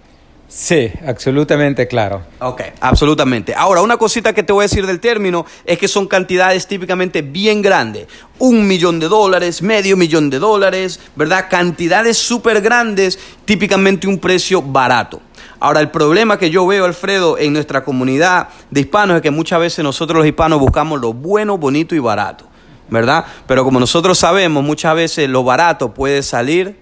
Sí, 0.46 0.92
absolutamente 1.06 1.88
claro. 1.88 2.20
Ok, 2.40 2.60
absolutamente. 2.78 3.54
Ahora, 3.54 3.80
una 3.80 3.96
cosita 3.96 4.34
que 4.34 4.42
te 4.42 4.52
voy 4.52 4.64
a 4.64 4.68
decir 4.68 4.86
del 4.86 5.00
término 5.00 5.46
es 5.64 5.78
que 5.78 5.88
son 5.88 6.06
cantidades 6.06 6.66
típicamente 6.66 7.22
bien 7.22 7.62
grandes. 7.62 8.06
Un 8.38 8.68
millón 8.68 9.00
de 9.00 9.08
dólares, 9.08 9.62
medio 9.62 9.96
millón 9.96 10.28
de 10.28 10.38
dólares, 10.38 11.00
¿verdad? 11.16 11.46
Cantidades 11.48 12.18
súper 12.18 12.60
grandes, 12.60 13.18
típicamente 13.46 14.06
un 14.06 14.18
precio 14.18 14.60
barato. 14.60 15.22
Ahora, 15.58 15.80
el 15.80 15.90
problema 15.90 16.38
que 16.38 16.50
yo 16.50 16.66
veo, 16.66 16.84
Alfredo, 16.84 17.38
en 17.38 17.54
nuestra 17.54 17.82
comunidad 17.82 18.48
de 18.70 18.80
hispanos 18.82 19.16
es 19.16 19.22
que 19.22 19.30
muchas 19.30 19.58
veces 19.58 19.82
nosotros 19.82 20.18
los 20.18 20.26
hispanos 20.26 20.60
buscamos 20.60 21.00
lo 21.00 21.14
bueno, 21.14 21.56
bonito 21.56 21.94
y 21.94 21.98
barato. 21.98 22.51
¿Verdad? 22.92 23.24
Pero 23.46 23.64
como 23.64 23.80
nosotros 23.80 24.18
sabemos, 24.18 24.62
muchas 24.62 24.94
veces 24.94 25.28
lo 25.28 25.42
barato 25.42 25.94
puede 25.94 26.22
salir 26.22 26.76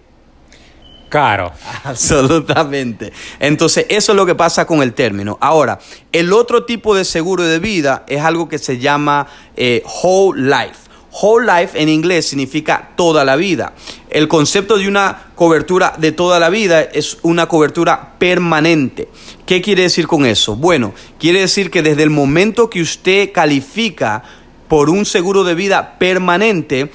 caro. 1.09 1.53
Absolutamente. 1.85 3.13
Entonces, 3.39 3.87
eso 3.89 4.13
es 4.13 4.17
lo 4.17 4.27
que 4.27 4.35
pasa 4.35 4.67
con 4.67 4.83
el 4.83 4.93
término. 4.93 5.39
Ahora, 5.41 5.79
el 6.13 6.33
otro 6.33 6.65
tipo 6.65 6.95
de 6.95 7.05
seguro 7.05 7.45
de 7.45 7.61
vida 7.61 8.05
es 8.09 8.23
algo 8.23 8.49
que 8.49 8.59
se 8.59 8.79
llama 8.79 9.27
eh, 9.57 9.83
whole 10.03 10.43
life. 10.43 10.91
Whole 11.13 11.45
life 11.45 11.81
en 11.81 11.89
inglés 11.89 12.29
significa 12.29 12.91
toda 12.97 13.25
la 13.25 13.35
vida. 13.35 13.73
El 14.11 14.29
concepto 14.29 14.79
de 14.79 14.87
una 14.87 15.33
cobertura 15.35 15.95
de 15.99 16.13
toda 16.13 16.39
la 16.39 16.51
vida 16.51 16.83
es 16.83 17.19
una 17.23 17.47
cobertura 17.47 18.15
permanente. 18.19 19.09
¿Qué 19.45 19.61
quiere 19.61 19.83
decir 19.83 20.07
con 20.07 20.25
eso? 20.25 20.55
Bueno, 20.55 20.95
quiere 21.19 21.41
decir 21.41 21.73
que 21.73 21.83
desde 21.83 22.05
el 22.05 22.11
momento 22.11 22.71
que 22.71 22.81
usted 22.81 23.33
califica 23.33 24.23
por 24.71 24.89
un 24.89 25.05
seguro 25.05 25.43
de 25.43 25.57
vida 25.57 25.99
permanente, 25.99 26.93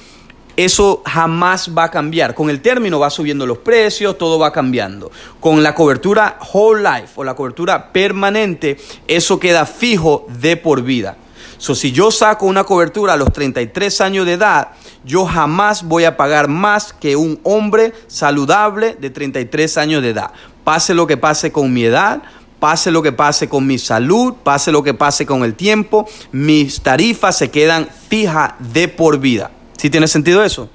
eso 0.55 1.03
jamás 1.05 1.71
va 1.77 1.83
a 1.83 1.91
cambiar. 1.91 2.33
Con 2.33 2.49
el 2.49 2.61
término 2.61 3.01
va 3.01 3.09
subiendo 3.09 3.45
los 3.45 3.57
precios, 3.57 4.17
todo 4.17 4.39
va 4.39 4.53
cambiando. 4.53 5.11
Con 5.41 5.61
la 5.61 5.75
cobertura 5.75 6.39
whole 6.53 6.81
life 6.81 7.11
o 7.17 7.25
la 7.25 7.35
cobertura 7.35 7.91
permanente, 7.91 8.77
eso 9.09 9.41
queda 9.41 9.65
fijo 9.65 10.25
de 10.39 10.55
por 10.55 10.83
vida. 10.83 11.17
So, 11.57 11.75
si 11.75 11.91
yo 11.91 12.11
saco 12.11 12.45
una 12.45 12.63
cobertura 12.63 13.11
a 13.11 13.17
los 13.17 13.33
33 13.33 13.99
años 13.99 14.25
de 14.25 14.33
edad, 14.33 14.69
yo 15.03 15.25
jamás 15.25 15.83
voy 15.83 16.05
a 16.05 16.15
pagar 16.15 16.47
más 16.47 16.93
que 16.93 17.17
un 17.17 17.41
hombre 17.43 17.91
saludable 18.07 18.95
de 18.97 19.09
33 19.09 19.77
años 19.77 20.01
de 20.01 20.11
edad. 20.11 20.31
Pase 20.63 20.93
lo 20.93 21.07
que 21.07 21.17
pase 21.17 21.51
con 21.51 21.73
mi 21.73 21.83
edad, 21.83 22.23
pase 22.59 22.91
lo 22.91 23.01
que 23.01 23.11
pase 23.11 23.47
con 23.49 23.67
mi 23.67 23.77
salud, 23.77 24.33
pase 24.43 24.71
lo 24.71 24.83
que 24.83 24.93
pase 24.93 25.25
con 25.25 25.43
el 25.43 25.55
tiempo, 25.55 26.07
mis 26.31 26.81
tarifas 26.81 27.37
se 27.37 27.49
quedan 27.49 27.87
fijas 28.09 28.53
de 28.59 28.87
por 28.87 29.19
vida. 29.19 29.51
¿Sí 29.77 29.89
tiene 29.89 30.07
sentido 30.07 30.43
eso? 30.43 30.69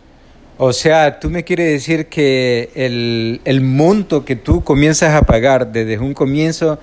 O 0.59 0.73
sea, 0.73 1.19
tú 1.19 1.31
me 1.31 1.43
quieres 1.43 1.73
decir 1.73 2.07
que 2.07 2.71
el, 2.75 3.41
el 3.45 3.61
monto 3.63 4.25
que 4.25 4.37
tú 4.37 4.63
comienzas 4.63 5.15
a 5.15 5.23
pagar 5.23 5.73
desde 5.73 5.99
un 5.99 6.13
comienzo 6.13 6.79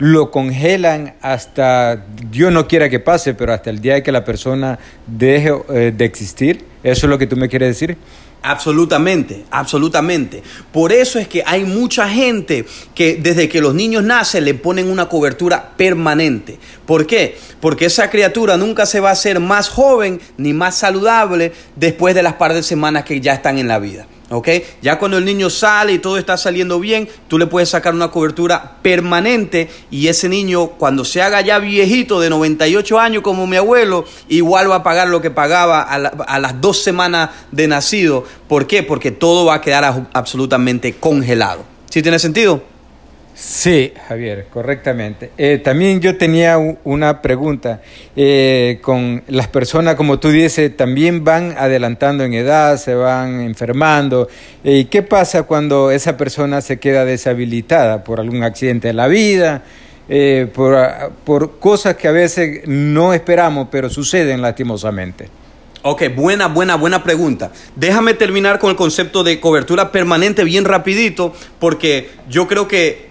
lo 0.00 0.30
congelan 0.30 1.14
hasta, 1.20 2.04
Dios 2.30 2.50
no 2.50 2.66
quiera 2.66 2.88
que 2.88 3.00
pase, 3.00 3.34
pero 3.34 3.52
hasta 3.52 3.68
el 3.68 3.80
día 3.80 4.02
que 4.02 4.10
la 4.10 4.24
persona 4.24 4.78
deje 5.06 5.52
eh, 5.68 5.92
de 5.94 6.04
existir. 6.06 6.64
¿Eso 6.82 7.06
es 7.06 7.10
lo 7.10 7.18
que 7.18 7.26
tú 7.26 7.36
me 7.36 7.50
quieres 7.50 7.68
decir? 7.68 7.98
Absolutamente, 8.42 9.44
absolutamente. 9.50 10.42
Por 10.72 10.92
eso 10.92 11.18
es 11.18 11.28
que 11.28 11.42
hay 11.46 11.64
mucha 11.64 12.08
gente 12.08 12.64
que 12.94 13.16
desde 13.16 13.50
que 13.50 13.60
los 13.60 13.74
niños 13.74 14.02
nacen 14.02 14.46
le 14.46 14.54
ponen 14.54 14.88
una 14.88 15.08
cobertura 15.08 15.72
permanente. 15.76 16.58
¿Por 16.86 17.06
qué? 17.06 17.36
Porque 17.60 17.84
esa 17.86 18.08
criatura 18.08 18.56
nunca 18.56 18.86
se 18.86 19.00
va 19.00 19.10
a 19.10 19.12
hacer 19.12 19.40
más 19.40 19.68
joven 19.68 20.20
ni 20.38 20.54
más 20.54 20.76
saludable 20.76 21.52
después 21.76 22.14
de 22.14 22.22
las 22.22 22.34
par 22.34 22.54
de 22.54 22.62
semanas 22.62 23.04
que 23.04 23.20
ya 23.20 23.34
están 23.34 23.58
en 23.58 23.68
la 23.68 23.78
vida. 23.78 24.06
¿Ok? 24.30 24.48
Ya 24.80 24.98
cuando 24.98 25.18
el 25.18 25.24
niño 25.24 25.50
sale 25.50 25.92
y 25.92 25.98
todo 25.98 26.16
está 26.16 26.36
saliendo 26.36 26.80
bien, 26.80 27.08
tú 27.28 27.38
le 27.38 27.46
puedes 27.46 27.68
sacar 27.68 27.94
una 27.94 28.10
cobertura 28.10 28.76
permanente 28.82 29.68
y 29.90 30.08
ese 30.08 30.28
niño 30.28 30.68
cuando 30.68 31.04
se 31.04 31.20
haga 31.20 31.40
ya 31.40 31.58
viejito 31.58 32.20
de 32.20 32.30
98 32.30 32.98
años 32.98 33.22
como 33.22 33.46
mi 33.46 33.56
abuelo, 33.56 34.04
igual 34.28 34.70
va 34.70 34.76
a 34.76 34.82
pagar 34.82 35.08
lo 35.08 35.20
que 35.20 35.30
pagaba 35.30 35.82
a, 35.82 35.94
a 35.94 36.38
las 36.38 36.60
dos 36.60 36.82
semanas 36.82 37.30
de 37.50 37.68
nacido. 37.68 38.24
¿Por 38.48 38.66
qué? 38.66 38.82
Porque 38.82 39.10
todo 39.10 39.44
va 39.44 39.54
a 39.54 39.60
quedar 39.60 40.06
absolutamente 40.12 40.94
congelado. 40.94 41.64
¿Sí 41.90 42.02
tiene 42.02 42.18
sentido? 42.18 42.69
Sí, 43.42 43.94
Javier, 44.06 44.48
correctamente. 44.52 45.30
Eh, 45.38 45.62
también 45.64 45.98
yo 46.02 46.18
tenía 46.18 46.58
una 46.84 47.22
pregunta. 47.22 47.80
Eh, 48.14 48.80
con 48.82 49.22
las 49.28 49.48
personas, 49.48 49.94
como 49.94 50.20
tú 50.20 50.28
dices, 50.28 50.76
también 50.76 51.24
van 51.24 51.54
adelantando 51.56 52.22
en 52.22 52.34
edad, 52.34 52.76
se 52.76 52.94
van 52.94 53.40
enfermando. 53.40 54.28
Eh, 54.62 54.80
¿Y 54.80 54.84
qué 54.84 55.02
pasa 55.02 55.44
cuando 55.44 55.90
esa 55.90 56.18
persona 56.18 56.60
se 56.60 56.78
queda 56.78 57.06
deshabilitada 57.06 58.04
por 58.04 58.20
algún 58.20 58.42
accidente 58.42 58.88
de 58.88 58.94
la 58.94 59.08
vida? 59.08 59.64
por, 60.54 60.76
por 61.22 61.60
cosas 61.60 61.94
que 61.94 62.08
a 62.08 62.10
veces 62.10 62.66
no 62.66 63.14
esperamos, 63.14 63.68
pero 63.70 63.88
suceden 63.88 64.42
lastimosamente. 64.42 65.28
Ok, 65.82 66.02
buena, 66.16 66.48
buena, 66.48 66.74
buena 66.74 67.04
pregunta. 67.04 67.52
Déjame 67.76 68.14
terminar 68.14 68.58
con 68.58 68.70
el 68.70 68.76
concepto 68.76 69.22
de 69.22 69.38
cobertura 69.38 69.92
permanente 69.92 70.42
bien 70.42 70.64
rapidito, 70.64 71.32
porque 71.60 72.10
yo 72.28 72.48
creo 72.48 72.66
que 72.66 73.09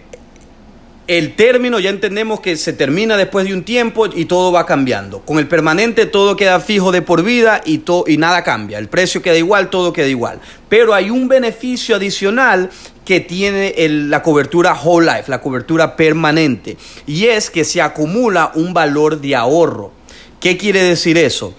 el 1.10 1.36
término 1.36 1.80
ya 1.80 1.90
entendemos 1.90 2.40
que 2.40 2.56
se 2.56 2.72
termina 2.72 3.18
después 3.18 3.48
de 3.48 3.56
un 3.56 3.64
tiempo 3.64 4.06
y 4.06 4.26
todo 4.26 4.52
va 4.52 4.68
cambiando. 4.68 5.22
Con 5.22 5.40
el 5.40 5.48
permanente 5.48 6.06
todo 6.06 6.36
queda 6.36 6.60
fijo 6.60 6.92
de 6.92 7.02
por 7.02 7.24
vida 7.24 7.62
y, 7.66 7.82
y 8.06 8.18
nada 8.18 8.44
cambia. 8.44 8.78
El 8.78 8.90
precio 8.90 9.24
queda 9.24 9.36
igual, 9.36 9.72
todo 9.72 9.92
queda 9.92 10.06
igual. 10.06 10.40
Pero 10.70 10.94
hay 10.94 11.10
un 11.10 11.28
beneficio 11.28 11.96
adicional 11.96 12.70
que 13.06 13.22
tiene 13.22 13.74
la 13.90 14.22
cobertura 14.22 14.80
whole 14.80 15.12
life, 15.12 15.32
la 15.32 15.42
cobertura 15.42 15.96
permanente. 15.96 16.78
Y 17.08 17.26
es 17.26 17.50
que 17.50 17.64
se 17.64 17.82
acumula 17.82 18.52
un 18.54 18.76
valor 18.76 19.20
de 19.20 19.36
ahorro. 19.36 19.92
¿Qué 20.40 20.58
quiere 20.58 20.84
decir 20.84 21.18
eso? 21.18 21.56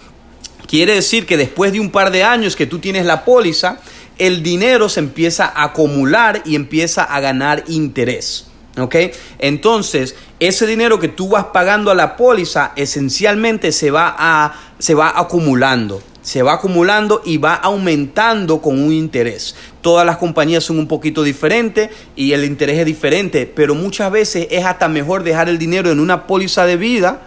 Quiere 0.69 0.95
decir 0.95 1.27
que 1.27 1.37
después 1.37 1.73
de 1.73 1.81
un 1.81 1.91
par 1.91 2.13
de 2.13 2.23
años 2.23 2.55
que 2.55 2.67
tú 2.67 2.79
tienes 2.79 3.05
la 3.05 3.25
póliza, 3.25 3.81
el 4.17 4.45
dinero 4.45 4.89
se 4.89 5.01
empieza 5.01 5.47
a 5.47 5.65
acumular 5.65 6.41
y 6.45 6.55
empieza 6.55 7.03
a 7.03 7.19
ganar 7.19 7.65
interés. 7.67 8.47
¿Ok? 8.81 8.97
Entonces, 9.39 10.17
ese 10.39 10.67
dinero 10.67 10.99
que 10.99 11.09
tú 11.09 11.29
vas 11.29 11.47
pagando 11.47 11.91
a 11.91 11.95
la 11.95 12.17
póliza 12.17 12.73
esencialmente 12.77 13.73
se 13.73 13.91
va, 13.91 14.15
a, 14.19 14.55
se 14.79 14.95
va 14.95 15.13
acumulando. 15.19 16.03
Se 16.23 16.43
va 16.43 16.55
acumulando 16.55 17.23
y 17.25 17.39
va 17.39 17.55
aumentando 17.55 18.61
con 18.61 18.83
un 18.83 18.93
interés. 18.93 19.55
Todas 19.81 20.05
las 20.05 20.19
compañías 20.19 20.65
son 20.65 20.79
un 20.79 20.87
poquito 20.87 21.23
diferentes 21.23 21.91
y 22.15 22.33
el 22.33 22.45
interés 22.45 22.79
es 22.79 22.87
diferente, 22.87 23.47
pero 23.47 23.75
muchas 23.75 24.11
veces 24.13 24.47
es 24.51 24.65
hasta 24.65 24.89
mejor 24.89 25.23
dejar 25.23 25.49
el 25.49 25.59
dinero 25.59 25.91
en 25.91 25.99
una 25.99 26.27
póliza 26.27 26.67
de 26.67 26.77
vida, 26.77 27.23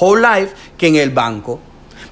whole 0.00 0.22
life, 0.22 0.54
que 0.78 0.86
en 0.86 0.96
el 0.96 1.10
banco. 1.10 1.60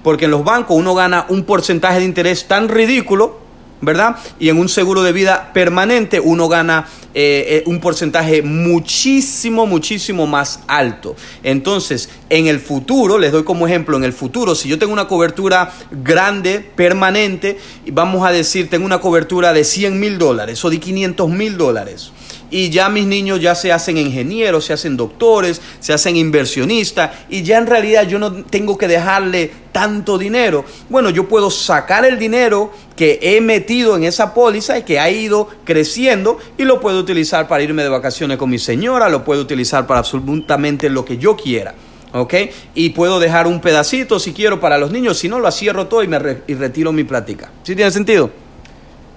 Porque 0.03 0.27
en 0.27 0.31
los 0.31 0.45
bancos 0.45 0.77
uno 0.77 0.95
gana 0.95 1.27
un 1.29 1.45
porcentaje 1.45 1.99
de 1.99 2.05
interés 2.05 2.47
tan 2.47 2.69
ridículo 2.69 3.48
¿verdad? 3.81 4.17
Y 4.39 4.49
en 4.49 4.59
un 4.59 4.69
seguro 4.69 5.03
de 5.03 5.13
vida 5.13 5.53
permanente 5.53 6.21
uno 6.21 6.49
gana 6.49 6.87
eh, 7.15 7.47
eh, 7.49 7.63
un 7.67 7.81
porcentaje 7.81 8.43
muchísimo, 8.43 9.67
muchísimo 9.67 10.27
más 10.27 10.61
alto. 10.67 11.17
Entonces, 11.43 12.11
en 12.29 12.47
el 12.47 12.61
futuro, 12.61 13.19
les 13.19 13.33
doy 13.33 13.45
como 13.45 13.67
ejemplo, 13.67 13.97
en 13.97 14.05
el 14.05 14.13
futuro, 14.13 14.55
si 14.55 14.69
yo 14.69 14.79
tengo 14.79 14.93
una 14.93 15.09
cobertura 15.09 15.73
grande, 15.91 16.61
permanente, 16.61 17.59
vamos 17.91 18.27
a 18.27 18.33
decir, 18.33 18.69
tengo 18.69 18.85
una 18.85 19.01
cobertura 19.01 19.53
de 19.53 19.65
100 19.65 19.99
mil 19.99 20.19
dólares 20.19 20.65
o 20.65 20.71
de 20.71 20.79
500 20.79 21.29
mil 21.31 21.57
dólares 21.57 22.13
y 22.51 22.71
ya 22.71 22.89
mis 22.89 23.07
niños 23.07 23.41
ya 23.41 23.55
se 23.55 23.73
hacen 23.73 23.99
ingenieros, 23.99 24.65
se 24.65 24.73
hacen 24.73 24.97
doctores, 24.97 25.61
se 25.81 25.93
hacen 25.93 26.17
inversionistas 26.17 27.11
y 27.29 27.43
ya 27.43 27.59
en 27.59 27.67
realidad 27.67 28.07
yo 28.07 28.19
no 28.19 28.45
tengo 28.45 28.79
que 28.79 28.89
dejarle 28.89 29.51
tanto 29.73 30.19
dinero. 30.19 30.65
Bueno, 30.89 31.11
yo 31.11 31.29
puedo 31.29 31.51
sacar 31.51 32.05
el 32.05 32.19
dinero 32.19 32.73
que 32.97 33.19
he 33.23 33.41
metido 33.41 33.97
en 33.97 34.05
esa 34.05 34.35
póliza 34.35 34.79
y 34.79 34.83
que 34.83 34.99
ha 34.99 35.11
ido 35.11 35.49
creciendo 35.65 36.39
y 36.57 36.65
lo 36.65 36.81
puedo 36.81 36.99
utilizar 36.99 37.49
para 37.49 37.63
irme 37.63 37.83
de 37.83 37.89
vacaciones 37.89 38.39
con 38.39 38.51
mi 38.51 38.59
señora, 38.59 39.09
lo 39.09 39.25
puedo 39.25 39.43
utilizar 39.43 39.87
para 39.87 40.01
absolutamente 40.01 40.89
lo 40.91 41.05
que 41.05 41.19
yo 41.19 41.37
quiera. 41.37 41.75
¿ok? 42.13 42.35
Y 42.75 42.91
puedo 42.91 43.21
dejar 43.21 43.47
un 43.47 43.61
pedacito 43.61 44.19
si 44.19 44.33
quiero 44.33 44.61
para 44.61 44.79
los 44.79 44.91
niños, 44.91 45.19
si 45.19 45.29
no 45.29 45.39
lo 45.39 45.51
cierro 45.51 45.87
todo 45.87 46.03
y 46.03 46.09
me 46.09 46.19
y 46.47 46.55
retiro 46.55 46.93
mi 46.93 47.05
plática. 47.05 47.51
¿Sí 47.63 47.75
tiene 47.75 47.91
sentido? 47.91 48.31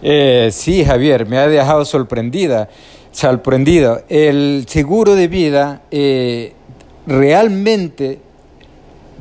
Eh, 0.01 0.49
sí, 0.51 0.83
Javier, 0.83 1.27
me 1.27 1.37
ha 1.37 1.47
dejado 1.47 1.85
sorprendida 1.85 2.69
sorprendido. 3.11 4.01
El 4.09 4.65
seguro 4.67 5.15
de 5.15 5.27
vida 5.27 5.81
eh, 5.91 6.53
realmente 7.05 8.19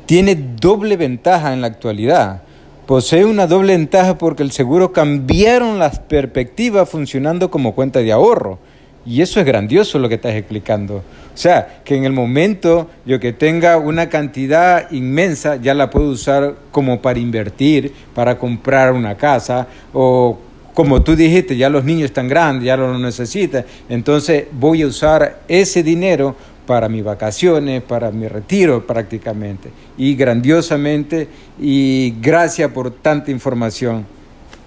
tiene 0.07 0.35
doble 0.35 0.97
ventaja 0.97 1.53
en 1.53 1.61
la 1.61 1.69
actualidad. 1.69 2.43
Posee 2.87 3.25
una 3.25 3.47
doble 3.47 3.77
ventaja 3.77 4.19
porque 4.19 4.43
el 4.43 4.51
seguro 4.51 4.93
cambiaron 4.93 5.79
las 5.79 6.01
perspectivas 6.01 6.89
funcionando 6.89 7.51
como 7.51 7.75
cuenta 7.75 8.01
de 8.01 8.11
ahorro. 8.11 8.59
Y 9.07 9.23
eso 9.23 9.41
es 9.41 9.47
grandioso 9.47 9.99
lo 9.99 10.09
que 10.09 10.17
estás 10.17 10.35
explicando. 10.35 10.97
O 10.97 11.37
sea, 11.37 11.81
que 11.85 11.97
en 11.97 12.05
el 12.05 12.13
momento 12.13 12.91
yo 13.07 13.19
que 13.19 13.33
tenga 13.33 13.79
una 13.79 14.09
cantidad 14.09 14.91
inmensa, 14.91 15.57
ya 15.57 15.73
la 15.75 15.89
puedo 15.89 16.11
usar 16.11 16.57
como 16.71 17.01
para 17.01 17.19
invertir, 17.19 17.95
para 18.15 18.37
comprar 18.37 18.93
una 18.93 19.17
casa 19.17 19.67
o 19.95 20.39
como 20.75 21.03
tú 21.03 21.17
dijiste, 21.17 21.57
ya 21.57 21.69
los 21.69 21.85
niños 21.85 22.07
están 22.07 22.29
grandes, 22.29 22.65
ya 22.65 22.77
lo 22.77 22.99
necesitan, 22.99 23.65
entonces 23.89 24.45
voy 24.53 24.83
a 24.83 24.87
usar 24.87 25.41
ese 25.49 25.83
dinero 25.83 26.37
para 26.67 26.89
mis 26.89 27.03
vacaciones, 27.03 27.83
para 27.83 28.13
mi 28.13 28.29
retiro 28.29 28.87
prácticamente. 28.87 29.71
Y 29.99 30.15
grandiosamente, 30.15 31.27
y 31.61 32.15
gracias 32.21 32.71
por 32.71 32.93
tanta 32.93 33.33
información. 33.33 34.07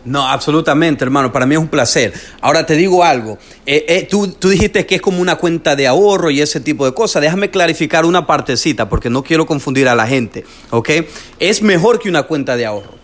No, 0.05 0.27
absolutamente, 0.27 1.05
hermano. 1.05 1.31
Para 1.31 1.45
mí 1.45 1.55
es 1.55 1.61
un 1.61 1.69
placer. 1.69 2.13
Ahora 2.41 2.65
te 2.65 2.75
digo 2.75 3.05
algo. 3.05 3.37
Eh, 3.65 3.85
eh, 3.87 4.07
tú, 4.09 4.27
tú, 4.27 4.49
dijiste 4.49 4.85
que 4.85 4.95
es 4.95 5.01
como 5.01 5.21
una 5.21 5.37
cuenta 5.37 5.77
de 5.77 5.87
ahorro 5.87 6.29
y 6.29 6.41
ese 6.41 6.59
tipo 6.59 6.85
de 6.85 6.93
cosas. 6.93 7.21
Déjame 7.21 7.49
clarificar 7.49 8.05
una 8.05 8.27
partecita 8.27 8.89
porque 8.89 9.09
no 9.09 9.23
quiero 9.23 9.45
confundir 9.45 9.87
a 9.87 9.95
la 9.95 10.05
gente. 10.05 10.43
¿Ok? 10.71 10.89
Es 11.39 11.61
mejor 11.61 11.99
que 11.99 12.09
una 12.09 12.23
cuenta 12.23 12.57
de 12.57 12.65
ahorro. 12.65 12.95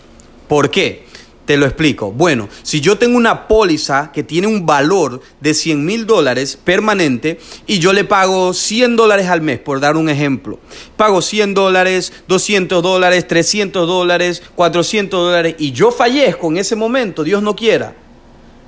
¿Por 0.50 0.70
qué? 0.72 1.06
Te 1.50 1.58
lo 1.58 1.66
explico. 1.66 2.12
Bueno, 2.12 2.48
si 2.62 2.80
yo 2.80 3.00
tengo 3.00 3.18
una 3.18 3.48
póliza 3.48 4.12
que 4.12 4.22
tiene 4.22 4.46
un 4.46 4.68
valor 4.68 5.20
de 5.42 5.56
100 5.56 5.84
mil 5.84 6.06
dólares 6.06 6.56
permanente 6.56 7.40
y 7.66 7.80
yo 7.80 7.92
le 7.92 8.04
pago 8.04 8.54
100 8.54 8.96
dólares 8.96 9.26
al 9.30 9.42
mes, 9.42 9.58
por 9.58 9.80
dar 9.80 9.98
un 9.98 10.10
ejemplo, 10.10 10.60
pago 10.96 11.24
100 11.24 11.56
dólares, 11.56 12.14
200 12.28 12.84
dólares, 12.84 13.28
300 13.28 13.88
dólares, 13.88 14.44
400 14.54 15.20
dólares 15.20 15.56
y 15.58 15.72
yo 15.72 15.90
fallezco 15.90 16.50
en 16.50 16.58
ese 16.58 16.76
momento, 16.76 17.24
Dios 17.24 17.42
no 17.42 17.56
quiera, 17.56 17.96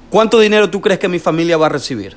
¿cuánto 0.09 0.39
dinero 0.39 0.71
tú 0.71 0.81
crees 0.81 0.99
que 0.99 1.07
mi 1.07 1.19
familia 1.19 1.57
va 1.57 1.67
a 1.67 1.69
recibir? 1.69 2.15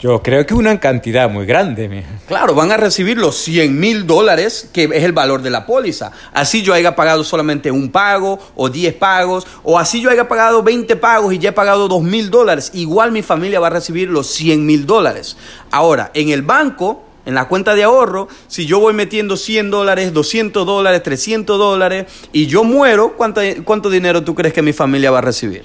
Yo 0.00 0.22
creo 0.22 0.44
que 0.44 0.54
una 0.54 0.78
cantidad 0.80 1.30
muy 1.30 1.46
grande. 1.46 2.04
Claro, 2.26 2.54
van 2.54 2.70
a 2.72 2.76
recibir 2.76 3.16
los 3.16 3.36
100 3.36 3.78
mil 3.78 4.06
dólares, 4.06 4.68
que 4.72 4.84
es 4.84 5.02
el 5.02 5.12
valor 5.12 5.40
de 5.40 5.50
la 5.50 5.64
póliza. 5.64 6.12
Así 6.32 6.62
yo 6.62 6.74
haya 6.74 6.94
pagado 6.94 7.24
solamente 7.24 7.70
un 7.70 7.90
pago 7.90 8.38
o 8.54 8.68
10 8.68 8.94
pagos, 8.94 9.46
o 9.62 9.78
así 9.78 10.02
yo 10.02 10.10
haya 10.10 10.28
pagado 10.28 10.62
20 10.62 10.96
pagos 10.96 11.32
y 11.32 11.38
ya 11.38 11.50
he 11.50 11.52
pagado 11.52 11.88
2 11.88 12.02
mil 12.02 12.30
dólares. 12.30 12.70
Igual 12.74 13.12
mi 13.12 13.22
familia 13.22 13.60
va 13.60 13.68
a 13.68 13.70
recibir 13.70 14.10
los 14.10 14.26
100 14.26 14.66
mil 14.66 14.84
dólares. 14.84 15.36
Ahora, 15.70 16.10
en 16.12 16.28
el 16.28 16.42
banco, 16.42 17.04
en 17.24 17.34
la 17.34 17.48
cuenta 17.48 17.74
de 17.74 17.84
ahorro, 17.84 18.28
si 18.48 18.66
yo 18.66 18.80
voy 18.80 18.92
metiendo 18.92 19.36
100 19.36 19.70
dólares, 19.70 20.12
200 20.12 20.66
dólares, 20.66 21.02
300 21.02 21.58
dólares 21.58 22.06
y 22.32 22.46
yo 22.46 22.64
muero, 22.64 23.14
¿cuánto, 23.16 23.40
¿cuánto 23.64 23.88
dinero 23.88 24.22
tú 24.22 24.34
crees 24.34 24.52
que 24.52 24.60
mi 24.60 24.74
familia 24.74 25.10
va 25.10 25.18
a 25.18 25.22
recibir? 25.22 25.64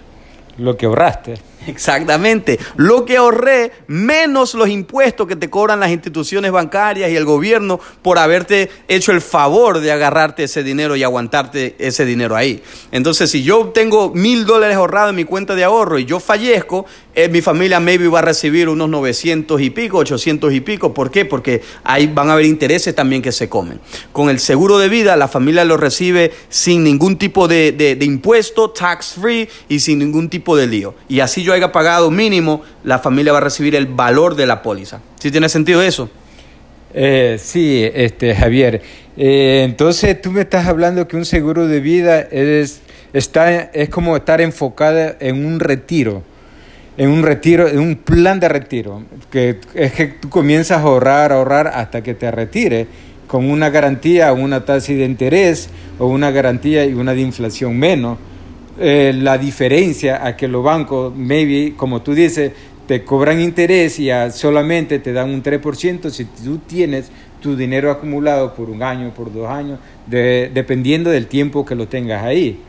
Lo 0.58 0.78
que 0.78 0.86
ahorraste. 0.86 1.49
Exactamente. 1.68 2.58
Lo 2.78 3.06
que 3.06 3.18
ahorré 3.18 3.72
menos 3.88 4.54
los 4.54 4.70
impuestos 4.70 5.28
que 5.28 5.36
te 5.36 5.50
cobran 5.50 5.80
las 5.80 5.92
instituciones 5.92 6.52
bancarias 6.52 7.12
y 7.12 7.16
el 7.16 7.26
gobierno 7.26 7.80
por 8.02 8.18
haberte 8.18 8.70
hecho 8.88 9.12
el 9.12 9.22
favor 9.22 9.80
de 9.80 9.92
agarrarte 9.92 10.44
ese 10.44 10.64
dinero 10.64 10.96
y 10.96 11.04
aguantarte 11.04 11.76
ese 11.78 12.06
dinero 12.06 12.36
ahí. 12.36 12.64
Entonces, 12.92 13.30
si 13.30 13.44
yo 13.44 13.68
tengo 13.68 14.12
mil 14.14 14.46
dólares 14.46 14.78
ahorrados 14.78 15.10
en 15.12 15.18
mi 15.18 15.26
cuenta 15.26 15.56
de 15.56 15.64
ahorro 15.64 16.00
y 16.00 16.06
yo 16.06 16.20
fallezco, 16.20 16.86
eh, 17.14 17.28
mi 17.28 17.42
familia 17.42 17.80
maybe 17.80 18.08
va 18.08 18.20
a 18.20 18.24
recibir 18.24 18.70
unos 18.70 18.90
900 18.90 19.60
y 19.62 19.70
pico, 19.70 19.98
800 19.98 20.54
y 20.54 20.62
pico. 20.62 20.94
¿Por 20.94 21.12
qué? 21.12 21.26
Porque 21.26 21.62
ahí 21.84 22.08
van 22.08 22.30
a 22.30 22.34
haber 22.34 22.46
intereses 22.46 22.96
también 22.96 23.22
que 23.22 23.32
se 23.32 23.50
comen. 23.50 23.82
Con 24.14 24.30
el 24.30 24.40
seguro 24.40 24.78
de 24.78 24.88
vida, 24.88 25.16
la 25.18 25.28
familia 25.28 25.66
lo 25.66 25.76
recibe 25.76 26.32
sin 26.48 26.84
ningún 26.84 27.18
tipo 27.18 27.48
de, 27.48 27.74
de 27.74 28.06
impuesto, 28.06 28.70
tax 28.70 29.16
free 29.20 29.50
y 29.68 29.80
sin 29.82 30.00
ningún 30.00 30.30
tipo 30.30 30.56
de 30.56 30.68
lío. 30.68 30.96
Y 31.10 31.20
así 31.20 31.44
yo 31.44 31.49
haya 31.54 31.72
pagado 31.72 32.12
mínimo, 32.12 32.62
la 32.84 33.00
familia 33.00 33.32
va 33.32 33.40
a 33.40 33.42
recibir 33.42 33.76
el 33.76 33.86
valor 33.86 34.36
de 34.36 34.46
la 34.46 34.62
póliza. 34.62 35.00
¿Sí 35.20 35.32
tiene 35.32 35.50
sentido 35.50 35.82
eso? 35.82 36.10
Eh, 36.94 37.38
sí, 37.42 37.90
este, 37.94 38.36
Javier. 38.36 38.82
Eh, 39.18 39.64
entonces 39.66 40.22
tú 40.22 40.32
me 40.32 40.42
estás 40.42 40.68
hablando 40.68 41.08
que 41.08 41.18
un 41.18 41.26
seguro 41.26 41.68
de 41.68 41.80
vida 41.80 42.22
es, 42.22 42.82
está, 43.14 43.62
es 43.62 43.90
como 43.90 44.16
estar 44.16 44.42
enfocada 44.42 45.18
en 45.20 45.46
un 45.46 45.60
retiro, 45.60 46.24
en 46.98 47.10
un 47.10 47.24
retiro, 47.24 47.68
en 47.68 47.80
un 47.80 47.96
plan 47.96 48.40
de 48.40 48.50
retiro, 48.50 49.04
que 49.30 49.60
es 49.74 49.92
que 49.94 50.08
tú 50.08 50.30
comienzas 50.30 50.80
a 50.80 50.82
ahorrar, 50.82 51.32
a 51.32 51.36
ahorrar 51.36 51.68
hasta 51.68 52.02
que 52.02 52.14
te 52.14 52.32
retires 52.32 52.88
con 53.28 53.50
una 53.50 53.70
garantía, 53.70 54.34
una 54.34 54.66
tasa 54.66 54.94
de 54.94 55.06
interés 55.06 55.70
o 56.00 56.08
una 56.08 56.32
garantía 56.32 56.86
y 56.86 56.94
una 56.94 57.14
de 57.14 57.22
inflación 57.22 57.78
menos 57.78 58.18
eh, 58.80 59.14
la 59.14 59.38
diferencia 59.38 60.26
a 60.26 60.38
que 60.38 60.48
los 60.48 60.64
bancos, 60.64 61.16
maybe, 61.16 61.74
como 61.76 62.02
tú 62.02 62.14
dices, 62.14 62.52
te 62.88 63.04
cobran 63.04 63.40
interés 63.40 64.00
y 64.00 64.10
solamente 64.32 65.00
te 65.00 65.14
dan 65.14 65.30
un 65.30 65.44
3% 65.44 66.10
si 66.10 66.26
tú 66.26 66.58
tienes 66.60 67.12
tu 67.42 67.56
dinero 67.56 67.92
acumulado 67.92 68.54
por 68.54 68.70
un 68.70 68.82
año, 68.82 69.14
por 69.14 69.32
dos 69.32 69.48
años, 69.48 69.80
dependiendo 70.08 71.10
del 71.10 71.28
tiempo 71.28 71.66
que 71.66 71.76
lo 71.76 71.88
tengas 71.88 72.24
ahí. 72.24 72.60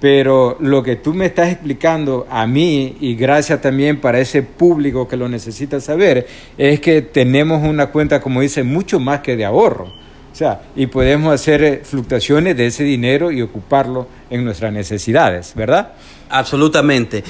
Pero 0.00 0.56
lo 0.60 0.82
que 0.82 0.96
tú 0.96 1.12
me 1.12 1.26
estás 1.26 1.50
explicando 1.50 2.26
a 2.30 2.46
mí, 2.46 2.96
y 3.00 3.16
gracias 3.16 3.60
también 3.60 4.00
para 4.00 4.18
ese 4.18 4.42
público 4.42 5.06
que 5.06 5.16
lo 5.16 5.28
necesita 5.28 5.80
saber, 5.80 6.26
es 6.56 6.80
que 6.80 7.02
tenemos 7.02 7.62
una 7.62 7.88
cuenta, 7.88 8.20
como 8.20 8.40
dice, 8.40 8.62
mucho 8.62 8.98
más 8.98 9.20
que 9.20 9.36
de 9.36 9.44
ahorro. 9.44 9.92
O 10.32 10.34
sea, 10.34 10.62
y 10.76 10.86
podemos 10.86 11.34
hacer 11.34 11.62
eh, 11.62 11.80
fluctuaciones 11.84 12.56
de 12.56 12.66
ese 12.66 12.84
dinero 12.84 13.30
y 13.30 13.42
ocuparlo 13.42 14.06
en 14.30 14.44
nuestras 14.44 14.72
necesidades, 14.72 15.52
¿verdad? 15.54 15.92
Absolutamente. 16.30 17.24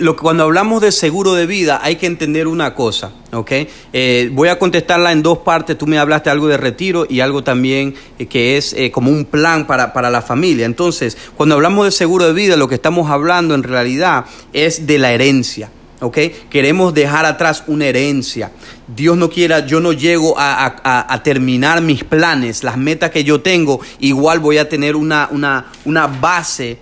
lo, 0.00 0.16
cuando 0.16 0.44
hablamos 0.44 0.80
de 0.80 0.92
seguro 0.92 1.34
de 1.34 1.44
vida 1.44 1.80
hay 1.82 1.96
que 1.96 2.06
entender 2.06 2.46
una 2.46 2.72
cosa, 2.74 3.10
¿ok? 3.32 3.50
Eh, 3.92 4.30
voy 4.32 4.48
a 4.48 4.58
contestarla 4.60 5.10
en 5.10 5.22
dos 5.22 5.38
partes. 5.38 5.76
Tú 5.76 5.88
me 5.88 5.98
hablaste 5.98 6.30
algo 6.30 6.46
de 6.46 6.56
retiro 6.56 7.04
y 7.08 7.18
algo 7.18 7.42
también 7.42 7.94
eh, 8.18 8.26
que 8.26 8.56
es 8.56 8.72
eh, 8.74 8.92
como 8.92 9.10
un 9.10 9.24
plan 9.24 9.66
para, 9.66 9.92
para 9.92 10.08
la 10.08 10.22
familia. 10.22 10.66
Entonces, 10.66 11.18
cuando 11.36 11.56
hablamos 11.56 11.84
de 11.86 11.90
seguro 11.90 12.26
de 12.26 12.32
vida, 12.32 12.56
lo 12.56 12.68
que 12.68 12.76
estamos 12.76 13.10
hablando 13.10 13.56
en 13.56 13.64
realidad 13.64 14.24
es 14.52 14.86
de 14.86 14.98
la 14.98 15.12
herencia. 15.12 15.70
¿Ok? 16.00 16.18
Queremos 16.50 16.94
dejar 16.94 17.24
atrás 17.26 17.64
una 17.66 17.86
herencia. 17.86 18.52
Dios 18.86 19.16
no 19.16 19.30
quiera, 19.30 19.66
yo 19.66 19.80
no 19.80 19.92
llego 19.92 20.34
a, 20.36 21.20
terminar 21.22 21.80
mis 21.80 22.04
planes, 22.04 22.62
las 22.62 22.76
metas 22.76 23.10
que 23.10 23.24
yo 23.24 23.40
tengo, 23.40 23.80
igual 24.00 24.40
voy 24.40 24.58
a 24.58 24.68
tener 24.68 24.96
una, 24.96 25.28
una, 25.30 25.66
una 25.84 26.06
base 26.06 26.78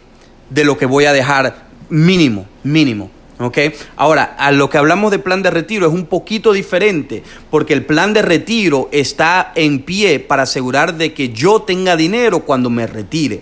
de 0.51 0.65
lo 0.65 0.77
que 0.77 0.87
voy 0.87 1.05
a 1.05 1.13
dejar 1.13 1.67
mínimo, 1.89 2.47
mínimo. 2.65 3.11
¿ok? 3.39 3.59
Ahora, 3.97 4.37
a 4.39 4.53
lo 4.53 4.71
que 4.71 4.79
hablamos 4.79 5.11
de 5.11 5.19
plan 5.19 5.43
de 5.43 5.51
retiro 5.51 5.87
es 5.87 5.93
un 5.93 6.07
poquito 6.07 6.53
diferente, 6.53 7.23
porque 7.51 7.73
el 7.73 7.85
plan 7.85 8.13
de 8.13 8.23
retiro 8.23 8.89
está 8.93 9.53
en 9.55 9.81
pie 9.81 10.21
para 10.21 10.45
asegurar 10.45 10.95
de 10.97 11.13
que 11.13 11.31
yo 11.31 11.63
tenga 11.63 11.97
dinero 11.97 12.41
cuando 12.41 12.71
me 12.71 12.87
retire. 12.87 13.41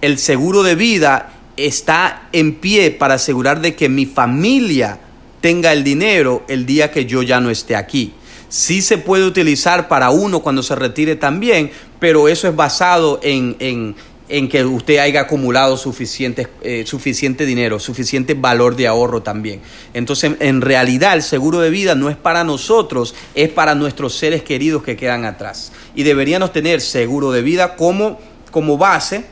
El 0.00 0.18
seguro 0.18 0.62
de 0.62 0.74
vida 0.74 1.39
está 1.56 2.28
en 2.32 2.54
pie 2.54 2.90
para 2.90 3.14
asegurar 3.14 3.60
de 3.60 3.74
que 3.74 3.88
mi 3.88 4.06
familia 4.06 4.98
tenga 5.40 5.72
el 5.72 5.84
dinero 5.84 6.44
el 6.48 6.66
día 6.66 6.90
que 6.90 7.06
yo 7.06 7.22
ya 7.22 7.40
no 7.40 7.50
esté 7.50 7.76
aquí. 7.76 8.12
Sí 8.48 8.82
se 8.82 8.98
puede 8.98 9.24
utilizar 9.24 9.88
para 9.88 10.10
uno 10.10 10.40
cuando 10.40 10.62
se 10.62 10.74
retire 10.74 11.16
también, 11.16 11.70
pero 11.98 12.28
eso 12.28 12.48
es 12.48 12.56
basado 12.56 13.20
en, 13.22 13.56
en, 13.60 13.94
en 14.28 14.48
que 14.48 14.64
usted 14.64 14.98
haya 14.98 15.22
acumulado 15.22 15.76
suficiente, 15.76 16.48
eh, 16.62 16.84
suficiente 16.86 17.46
dinero, 17.46 17.78
suficiente 17.78 18.34
valor 18.34 18.76
de 18.76 18.86
ahorro 18.86 19.22
también. 19.22 19.60
Entonces, 19.94 20.32
en 20.40 20.60
realidad, 20.62 21.14
el 21.14 21.22
seguro 21.22 21.60
de 21.60 21.70
vida 21.70 21.94
no 21.94 22.10
es 22.10 22.16
para 22.16 22.42
nosotros, 22.44 23.14
es 23.34 23.50
para 23.50 23.74
nuestros 23.74 24.14
seres 24.14 24.42
queridos 24.42 24.82
que 24.82 24.96
quedan 24.96 25.24
atrás. 25.24 25.72
Y 25.94 26.04
deberíamos 26.04 26.52
tener 26.52 26.80
seguro 26.80 27.32
de 27.32 27.42
vida 27.42 27.76
como, 27.76 28.20
como 28.50 28.78
base 28.78 29.24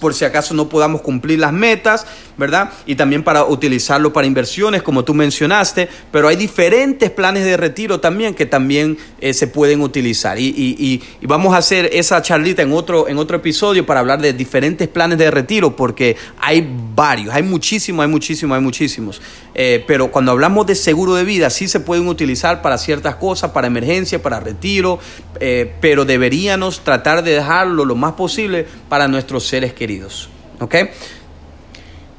por 0.00 0.14
si 0.14 0.24
acaso 0.24 0.54
no 0.54 0.68
podamos 0.68 1.02
cumplir 1.02 1.38
las 1.38 1.52
metas, 1.52 2.06
¿verdad? 2.36 2.70
Y 2.84 2.94
también 2.96 3.22
para 3.22 3.44
utilizarlo 3.44 4.12
para 4.12 4.26
inversiones, 4.26 4.82
como 4.82 5.04
tú 5.04 5.14
mencionaste, 5.14 5.88
pero 6.12 6.28
hay 6.28 6.36
diferentes 6.36 7.10
planes 7.10 7.44
de 7.44 7.56
retiro 7.56 8.00
también 8.00 8.34
que 8.34 8.46
también 8.46 8.98
eh, 9.20 9.32
se 9.32 9.46
pueden 9.46 9.80
utilizar. 9.80 10.38
Y, 10.38 11.02
vamos 11.22 11.54
a 11.54 11.58
hacer 11.58 11.90
esa 11.92 12.22
charlita 12.22 12.62
en 12.62 12.72
otro, 12.72 13.08
en 13.08 13.18
otro 13.18 13.36
episodio 13.38 13.84
para 13.84 14.00
hablar 14.00 14.20
de 14.20 14.32
diferentes 14.32 14.88
planes 14.88 15.18
de 15.18 15.30
retiro, 15.30 15.74
porque 15.74 16.16
hay 16.38 16.66
varios, 16.94 17.34
hay 17.34 17.42
muchísimos, 17.42 18.04
hay 18.04 18.10
muchísimos, 18.10 18.56
hay 18.56 18.62
muchísimos. 18.62 19.20
Eh, 19.54 19.82
pero 19.86 20.10
cuando 20.10 20.32
hablamos 20.32 20.66
de 20.66 20.74
seguro 20.74 21.14
de 21.14 21.24
vida, 21.24 21.48
sí 21.50 21.68
se 21.68 21.80
pueden 21.80 22.06
utilizar 22.08 22.62
para 22.62 22.78
ciertas 22.78 23.16
cosas, 23.16 23.50
para 23.52 23.66
emergencia, 23.66 24.22
para 24.22 24.40
retiro, 24.40 24.98
eh, 25.40 25.72
pero 25.80 26.04
deberíamos 26.04 26.80
tratar 26.80 27.24
de 27.24 27.32
dejarlo 27.32 27.84
lo 27.84 27.94
más 27.94 28.12
posible 28.12 28.66
para 28.88 29.08
nuestros 29.08 29.46
seres 29.46 29.72
queridos. 29.72 30.28
¿Ok? 30.60 30.74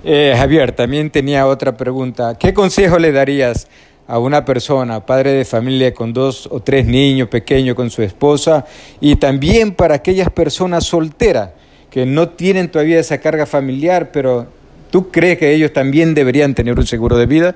Eh, 0.09 0.33
Javier, 0.37 0.71
también 0.71 1.09
tenía 1.09 1.45
otra 1.47 1.75
pregunta. 1.75 2.37
¿Qué 2.39 2.53
consejo 2.53 2.97
le 2.97 3.11
darías 3.11 3.67
a 4.07 4.19
una 4.19 4.45
persona, 4.45 5.05
padre 5.05 5.33
de 5.33 5.43
familia 5.43 5.93
con 5.93 6.13
dos 6.13 6.47
o 6.49 6.61
tres 6.61 6.85
niños 6.85 7.27
pequeños 7.27 7.75
con 7.75 7.89
su 7.89 8.01
esposa, 8.01 8.63
y 9.01 9.17
también 9.17 9.73
para 9.73 9.95
aquellas 9.95 10.29
personas 10.29 10.85
solteras 10.85 11.49
que 11.89 12.05
no 12.05 12.29
tienen 12.29 12.71
todavía 12.71 13.01
esa 13.01 13.17
carga 13.17 13.45
familiar, 13.45 14.11
pero 14.13 14.47
tú 14.91 15.11
crees 15.11 15.37
que 15.39 15.53
ellos 15.53 15.73
también 15.73 16.13
deberían 16.13 16.55
tener 16.55 16.79
un 16.79 16.87
seguro 16.87 17.17
de 17.17 17.25
vida? 17.25 17.55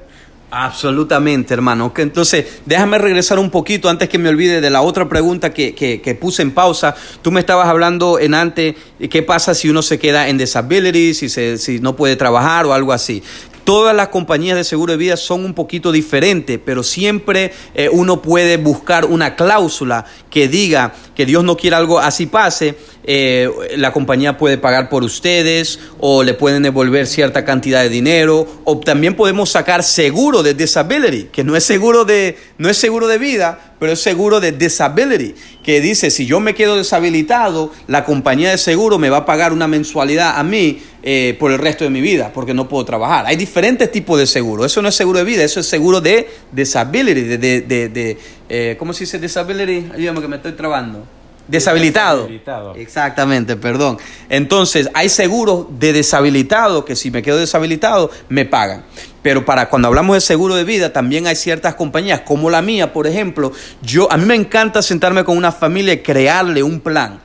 Absolutamente, 0.53 1.53
hermano. 1.53 1.93
Entonces, 1.95 2.59
déjame 2.65 2.97
regresar 2.97 3.39
un 3.39 3.49
poquito 3.49 3.87
antes 3.87 4.09
que 4.09 4.17
me 4.17 4.27
olvide 4.27 4.59
de 4.59 4.69
la 4.69 4.81
otra 4.81 5.07
pregunta 5.07 5.53
que, 5.53 5.73
que, 5.73 6.15
puse 6.15 6.41
en 6.41 6.51
pausa. 6.51 6.93
Tú 7.21 7.31
me 7.31 7.39
estabas 7.39 7.69
hablando 7.69 8.19
en 8.19 8.33
antes, 8.33 8.75
¿qué 9.09 9.23
pasa 9.23 9.53
si 9.53 9.69
uno 9.69 9.81
se 9.81 9.97
queda 9.97 10.27
en 10.27 10.37
disability, 10.37 11.13
si, 11.13 11.29
se, 11.29 11.57
si 11.57 11.79
no 11.79 11.95
puede 11.95 12.17
trabajar 12.17 12.65
o 12.65 12.73
algo 12.73 12.91
así? 12.91 13.23
Todas 13.71 13.95
las 13.95 14.09
compañías 14.09 14.57
de 14.57 14.65
seguro 14.65 14.91
de 14.91 14.97
vida 14.97 15.15
son 15.15 15.45
un 15.45 15.53
poquito 15.53 15.93
diferentes, 15.93 16.59
pero 16.65 16.83
siempre 16.83 17.53
eh, 17.73 17.87
uno 17.89 18.21
puede 18.21 18.57
buscar 18.57 19.05
una 19.05 19.37
cláusula 19.37 20.03
que 20.29 20.49
diga 20.49 20.93
que 21.15 21.25
Dios 21.25 21.45
no 21.45 21.55
quiere 21.55 21.77
algo 21.77 21.97
así 21.97 22.25
pase, 22.25 22.75
eh, 23.05 23.49
la 23.77 23.93
compañía 23.93 24.37
puede 24.37 24.57
pagar 24.57 24.89
por 24.89 25.05
ustedes 25.05 25.79
o 25.99 26.21
le 26.21 26.33
pueden 26.33 26.63
devolver 26.63 27.07
cierta 27.07 27.45
cantidad 27.45 27.81
de 27.81 27.87
dinero 27.87 28.45
o 28.65 28.77
también 28.77 29.15
podemos 29.15 29.49
sacar 29.49 29.83
seguro 29.83 30.43
de 30.43 30.53
disability, 30.53 31.29
que 31.31 31.45
no 31.45 31.55
es 31.55 31.63
seguro 31.63 32.03
de, 32.03 32.37
no 32.61 32.69
es 32.69 32.77
seguro 32.77 33.07
de 33.07 33.17
vida, 33.17 33.57
pero 33.79 33.93
es 33.93 34.03
seguro 34.03 34.39
de 34.39 34.51
disability, 34.51 35.33
que 35.63 35.81
dice, 35.81 36.11
si 36.11 36.27
yo 36.27 36.39
me 36.39 36.53
quedo 36.53 36.75
deshabilitado, 36.75 37.71
la 37.87 38.05
compañía 38.05 38.51
de 38.51 38.59
seguro 38.59 38.99
me 38.99 39.09
va 39.09 39.17
a 39.17 39.25
pagar 39.25 39.51
una 39.51 39.67
mensualidad 39.67 40.37
a 40.37 40.43
mí 40.43 40.79
eh, 41.01 41.35
por 41.39 41.51
el 41.51 41.57
resto 41.57 41.85
de 41.85 41.89
mi 41.89 42.01
vida, 42.01 42.29
porque 42.31 42.53
no 42.53 42.69
puedo 42.69 42.85
trabajar. 42.85 43.25
Hay 43.25 43.35
diferentes 43.35 43.91
tipos 43.91 44.19
de 44.19 44.27
seguro. 44.27 44.63
Eso 44.63 44.79
no 44.83 44.89
es 44.89 44.95
seguro 44.95 45.17
de 45.17 45.25
vida, 45.25 45.43
eso 45.43 45.59
es 45.59 45.65
seguro 45.65 46.01
de 46.01 46.29
disability, 46.51 47.21
de, 47.21 47.37
de, 47.39 47.89
de, 47.89 48.17
eh, 48.47 48.75
¿cómo 48.77 48.93
se 48.93 49.05
dice 49.05 49.17
disability? 49.17 49.91
Ayúdame 49.95 50.21
que 50.21 50.27
me 50.27 50.35
estoy 50.35 50.51
trabando. 50.51 51.03
Deshabilitado. 51.51 52.29
Exactamente, 52.75 53.57
perdón. 53.57 53.97
Entonces, 54.29 54.89
hay 54.93 55.09
seguros 55.09 55.65
de 55.77 55.91
deshabilitado 55.91 56.85
que 56.85 56.95
si 56.95 57.11
me 57.11 57.21
quedo 57.21 57.37
deshabilitado, 57.37 58.09
me 58.29 58.45
pagan. 58.45 58.85
Pero 59.21 59.43
para 59.43 59.67
cuando 59.67 59.89
hablamos 59.89 60.15
de 60.15 60.21
seguro 60.21 60.55
de 60.55 60.63
vida, 60.63 60.93
también 60.93 61.27
hay 61.27 61.35
ciertas 61.35 61.75
compañías, 61.75 62.21
como 62.21 62.49
la 62.49 62.61
mía, 62.61 62.93
por 62.93 63.05
ejemplo. 63.05 63.51
Yo, 63.81 64.09
a 64.09 64.15
mí 64.15 64.25
me 64.25 64.35
encanta 64.35 64.81
sentarme 64.81 65.25
con 65.25 65.37
una 65.37 65.51
familia 65.51 65.93
y 65.93 65.99
crearle 65.99 66.63
un 66.63 66.79
plan. 66.79 67.19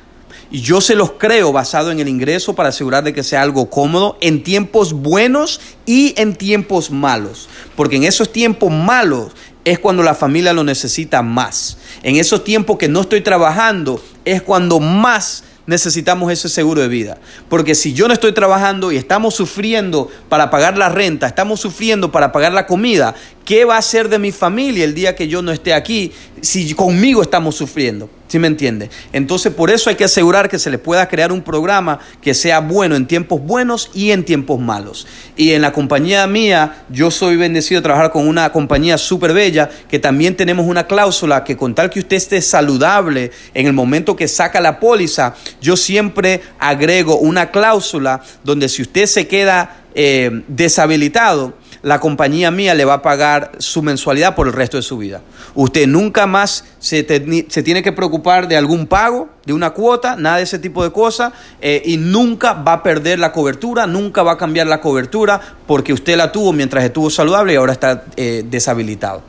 Y 0.51 0.61
yo 0.61 0.81
se 0.81 0.95
los 0.95 1.13
creo 1.13 1.53
basado 1.53 1.91
en 1.91 2.01
el 2.01 2.09
ingreso 2.09 2.55
para 2.55 2.69
asegurar 2.71 3.05
de 3.05 3.13
que 3.13 3.23
sea 3.23 3.43
algo 3.43 3.71
cómodo 3.71 4.17
en 4.21 4.43
tiempos 4.43 4.93
buenos 4.93 5.61
y 5.87 6.15
en 6.21 6.35
tiempos 6.37 6.91
malos. 6.91 7.49
Porque 7.77 7.97
en 7.97 8.05
esos 8.05 8.33
tiempos 8.33 8.71
malos 8.71 9.33
es 9.67 9.81
cuando 9.81 10.05
la 10.05 10.15
familia 10.15 10.53
lo 10.53 10.63
necesita 10.63 11.23
más. 11.23 11.77
En 12.05 12.15
esos 12.15 12.45
tiempos 12.45 12.79
que 12.79 12.89
no 12.89 13.01
estoy 13.01 13.21
trabajando 13.21 14.01
es 14.25 14.41
cuando 14.41 14.79
más 14.79 15.43
necesitamos 15.67 16.31
ese 16.31 16.49
seguro 16.49 16.81
de 16.81 16.87
vida. 16.87 17.19
Porque 17.49 17.75
si 17.75 17.93
yo 17.93 18.07
no 18.07 18.15
estoy 18.15 18.31
trabajando 18.31 18.93
y 18.93 18.97
estamos 18.97 19.35
sufriendo 19.35 20.09
para 20.29 20.51
pagar 20.51 20.79
la 20.79 20.89
renta, 20.89 21.27
estamos 21.27 21.59
sufriendo 21.59 22.13
para 22.13 22.31
pagar 22.31 22.53
la 22.53 22.69
comida, 22.69 23.17
¿qué 23.47 23.65
va 23.65 23.79
a 23.79 23.83
ser 23.83 24.11
de 24.11 24.19
mi 24.19 24.33
familia 24.33 24.85
el 24.85 24.93
día 24.93 25.15
que 25.15 25.29
yo 25.29 25.41
no 25.41 25.53
esté 25.53 25.73
aquí 25.73 26.13
si 26.43 26.75
conmigo 26.75 27.23
estamos 27.23 27.55
sufriendo? 27.55 28.11
¿Sí 28.27 28.41
me 28.41 28.49
entiende? 28.49 28.91
Entonces 29.13 29.53
por 29.55 29.71
eso 29.71 29.89
hay 29.89 29.95
que 29.95 30.03
asegurar 30.03 30.49
que 30.49 30.59
se 30.59 30.69
le 30.69 30.79
pueda 30.79 31.09
crear 31.09 31.31
un 31.31 31.43
programa 31.43 32.01
que 32.21 32.35
sea 32.35 32.59
bueno 32.59 32.97
en 32.97 33.07
tiempos 33.07 33.41
buenos 33.41 33.89
y 33.95 34.11
en 34.11 34.25
tiempos 34.25 34.59
malos. 34.61 35.07
Y 35.37 35.53
en 35.53 35.63
la 35.63 35.73
compañía 35.73 36.27
mía, 36.27 36.85
yo 36.91 37.13
soy 37.13 37.37
bendecido 37.37 37.81
de 37.81 37.85
trabajar 37.85 38.11
con 38.11 38.27
una 38.27 38.51
compañía 38.51 38.99
súper 38.99 39.33
bella 39.33 39.71
que 39.89 40.01
también 40.01 40.37
tenemos 40.37 40.67
una 40.67 40.89
cláusula 40.89 41.45
que 41.45 41.57
con 41.57 41.77
tal 41.77 41.89
que 41.89 42.01
usted 42.01 42.17
esté 42.17 42.43
saludable 42.43 43.31
en 43.55 43.69
el 43.69 43.73
momento 43.73 44.17
que 44.17 44.27
saca 44.27 44.61
la 44.61 44.81
póliza, 44.81 45.37
yo 45.63 45.77
siempre 45.77 46.43
agrego 46.59 47.19
una 47.19 47.53
cláusula 47.53 48.23
donde 48.43 48.69
si 48.69 48.83
usted 48.83 49.07
se 49.07 49.29
queda 49.29 49.85
eh, 49.95 50.43
deshabilitado, 50.49 51.55
la 51.87 52.01
compañía 52.01 52.51
mía 52.51 52.75
le 52.75 52.85
va 52.85 52.95
a 52.95 53.03
pagar 53.03 53.53
su 53.59 53.81
mensualidad 53.81 54.35
por 54.35 54.49
el 54.49 54.53
resto 54.53 54.77
de 54.77 54.83
su 54.83 54.99
vida. 54.99 55.21
Usted 55.55 55.87
nunca 55.87 56.27
más 56.27 56.65
se, 56.81 57.05
tiene 57.05 57.81
que 57.81 57.93
preocupar 57.93 58.49
de 58.49 58.57
algún 58.57 58.89
pago, 58.89 59.29
de 59.45 59.53
una 59.53 59.71
cuota, 59.71 60.17
nada 60.17 60.39
de 60.39 60.43
ese 60.43 60.59
tipo 60.59 60.83
de 60.83 60.91
cosas, 60.91 61.33
eh, 61.61 61.81
y 61.85 61.97
nunca 61.97 62.55
va 62.55 62.73
a 62.73 62.83
perder 62.83 63.21
la 63.21 63.31
cobertura, 63.31 63.87
nunca 63.87 64.25
va 64.25 64.33
a 64.33 64.37
cambiar 64.37 64.67
la 64.67 64.81
cobertura 64.81 65.41
porque 65.69 65.93
usted 65.93 66.17
la 66.17 66.33
tuvo 66.33 66.53
mientras 66.53 66.83
estuvo 66.83 67.09
saludable 67.09 67.53
y 67.53 67.57
ahora 67.57 67.75
está 67.75 68.03
eh, 68.17 68.43
deshabilitado. 68.45 69.23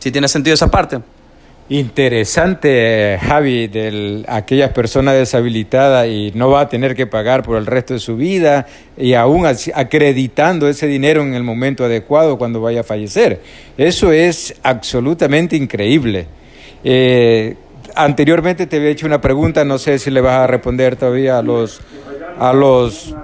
¿Sí 0.00 0.10
tiene 0.10 0.26
sentido 0.26 0.54
esa 0.54 0.68
parte? 0.68 0.98
Interesante, 1.72 3.16
Javi, 3.22 3.68
de 3.68 4.24
aquellas 4.26 4.72
personas 4.72 5.14
deshabilitadas 5.14 6.08
y 6.08 6.32
no 6.34 6.50
va 6.50 6.62
a 6.62 6.68
tener 6.68 6.96
que 6.96 7.06
pagar 7.06 7.44
por 7.44 7.56
el 7.58 7.64
resto 7.64 7.94
de 7.94 8.00
su 8.00 8.16
vida 8.16 8.66
y 8.96 9.14
aún 9.14 9.46
acreditando 9.46 10.68
ese 10.68 10.88
dinero 10.88 11.22
en 11.22 11.32
el 11.34 11.44
momento 11.44 11.84
adecuado 11.84 12.38
cuando 12.38 12.60
vaya 12.60 12.80
a 12.80 12.82
fallecer. 12.82 13.40
Eso 13.78 14.10
es 14.10 14.56
absolutamente 14.64 15.54
increíble. 15.54 16.26
Eh, 16.82 17.54
anteriormente 17.94 18.66
te 18.66 18.78
había 18.78 18.90
hecho 18.90 19.06
una 19.06 19.20
pregunta, 19.20 19.64
no 19.64 19.78
sé 19.78 20.00
si 20.00 20.10
le 20.10 20.20
vas 20.20 20.38
a 20.40 20.48
responder 20.48 20.96
todavía 20.96 21.38
a 21.38 21.42
los, 21.42 21.80
a 22.36 22.52
los 22.52 23.14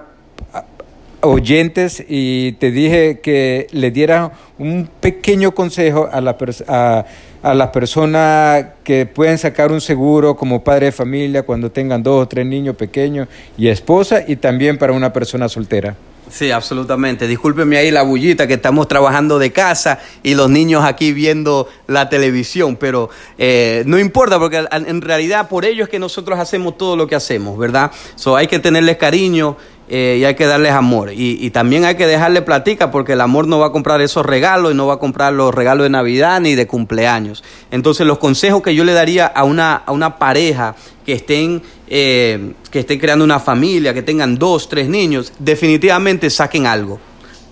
oyentes 1.21 2.05
y 2.09 2.53
te 2.53 2.71
dije 2.71 3.19
que 3.21 3.67
le 3.73 3.91
diera 3.91 4.31
un 4.59 4.89
pequeño 5.01 5.53
consejo 5.53 6.09
a, 6.11 6.21
la 6.21 6.37
a, 6.69 7.05
a 7.43 7.55
las 7.55 7.69
personas 7.69 8.67
que 8.85 9.07
pueden 9.07 9.39
sacar 9.39 9.73
un 9.73 9.81
seguro 9.81 10.37
como 10.37 10.63
padre 10.63 10.87
de 10.87 10.93
familia 10.93 11.43
cuando 11.43 11.71
tengan 11.71 12.03
dos 12.03 12.25
o 12.25 12.29
tres 12.29 12.47
niños 12.47 12.77
pequeños 12.77 13.29
y 13.57 13.69
esposa 13.69 14.25
y 14.27 14.37
también 14.37 14.79
para 14.79 14.93
una 14.93 15.13
persona 15.13 15.49
soltera. 15.49 15.97
Sí, 16.29 16.51
absolutamente. 16.51 17.29
Discúlpeme 17.29 17.77
ahí 17.77 17.91
la 17.91 18.03
bullita 18.03 18.49
que 18.49 18.55
estamos 18.55 18.89
trabajando 18.89 19.39
de 19.39 19.53
casa 19.53 20.01
y 20.25 20.35
los 20.35 20.51
niños 20.51 20.85
aquí 20.85 21.13
viendo 21.13 21.69
la 21.87 22.09
televisión, 22.09 22.77
pero 22.77 23.11
eh, 23.39 23.85
no 23.87 23.99
importa 23.99 24.39
porque 24.39 24.65
en 24.73 25.01
realidad 25.03 25.49
por 25.49 25.65
ello 25.65 25.85
es 25.85 25.89
que 25.89 26.01
nosotros 26.01 26.39
hacemos 26.39 26.77
todo 26.77 26.97
lo 26.97 27.07
que 27.07 27.15
hacemos, 27.15 27.57
¿verdad? 27.57 27.93
So, 28.17 28.35
hay 28.35 28.49
que 28.49 28.59
tenerles 28.59 28.97
cariño 28.97 29.57
eh, 29.89 30.17
y 30.21 30.25
hay 30.25 30.35
que 30.35 30.47
darles 30.47 30.73
amor. 30.73 31.13
Y, 31.13 31.51
también 31.51 31.85
hay 31.85 31.95
que 31.95 32.07
dejarle 32.07 32.43
platica 32.43 32.91
porque 32.91 33.13
el 33.13 33.21
amor 33.21 33.47
no 33.47 33.59
va 33.59 33.67
a 33.67 33.73
comprar 33.73 34.01
esos 34.01 34.27
regalos 34.27 34.73
y 34.73 34.75
no 34.75 34.87
va 34.87 34.95
a 34.95 34.99
comprar 34.99 35.33
los 35.33 35.55
regalos 35.55 35.85
de 35.85 35.91
Navidad 35.91 36.41
ni 36.41 36.55
de 36.55 36.67
cumpleaños. 36.67 37.45
Entonces 37.71 38.07
los 38.07 38.19
consejos 38.19 38.63
que 38.63 38.75
yo 38.75 38.85
le 38.85 38.93
daría 38.93 39.27
a 39.27 39.45
una, 39.45 39.75
a 39.75 39.93
una 39.93 40.19
pareja 40.19 40.75
que 41.05 41.13
estén, 41.13 41.63
eh, 41.89 42.53
que 42.71 42.81
estén 42.81 42.99
creando 42.99 43.25
una 43.25 43.39
familia, 43.39 43.95
que 43.95 44.03
tengan 44.03 44.37
dos, 44.39 44.69
tres 44.69 44.89
niños, 44.89 45.33
definitivamente 45.39 46.31
saquen 46.31 46.67
algo, 46.67 46.99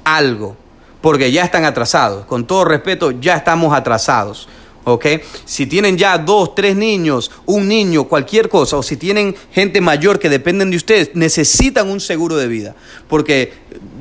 algo, 0.02 0.56
porque 1.00 1.30
ya 1.30 1.44
están 1.44 1.64
atrasados. 1.64 2.26
Con 2.26 2.46
todo 2.46 2.64
respeto, 2.64 3.12
ya 3.12 3.36
estamos 3.36 3.72
atrasados. 3.72 4.48
¿Ok? 4.84 5.06
Si 5.44 5.66
tienen 5.66 5.96
ya 5.96 6.18
dos, 6.18 6.54
tres 6.54 6.76
niños, 6.76 7.30
un 7.46 7.68
niño, 7.68 8.04
cualquier 8.04 8.48
cosa, 8.48 8.76
o 8.76 8.82
si 8.82 8.96
tienen 8.96 9.34
gente 9.52 9.80
mayor 9.80 10.18
que 10.18 10.28
dependen 10.28 10.70
de 10.70 10.76
ustedes, 10.76 11.10
necesitan 11.14 11.88
un 11.88 12.00
seguro 12.00 12.36
de 12.36 12.48
vida, 12.48 12.74
porque 13.08 13.52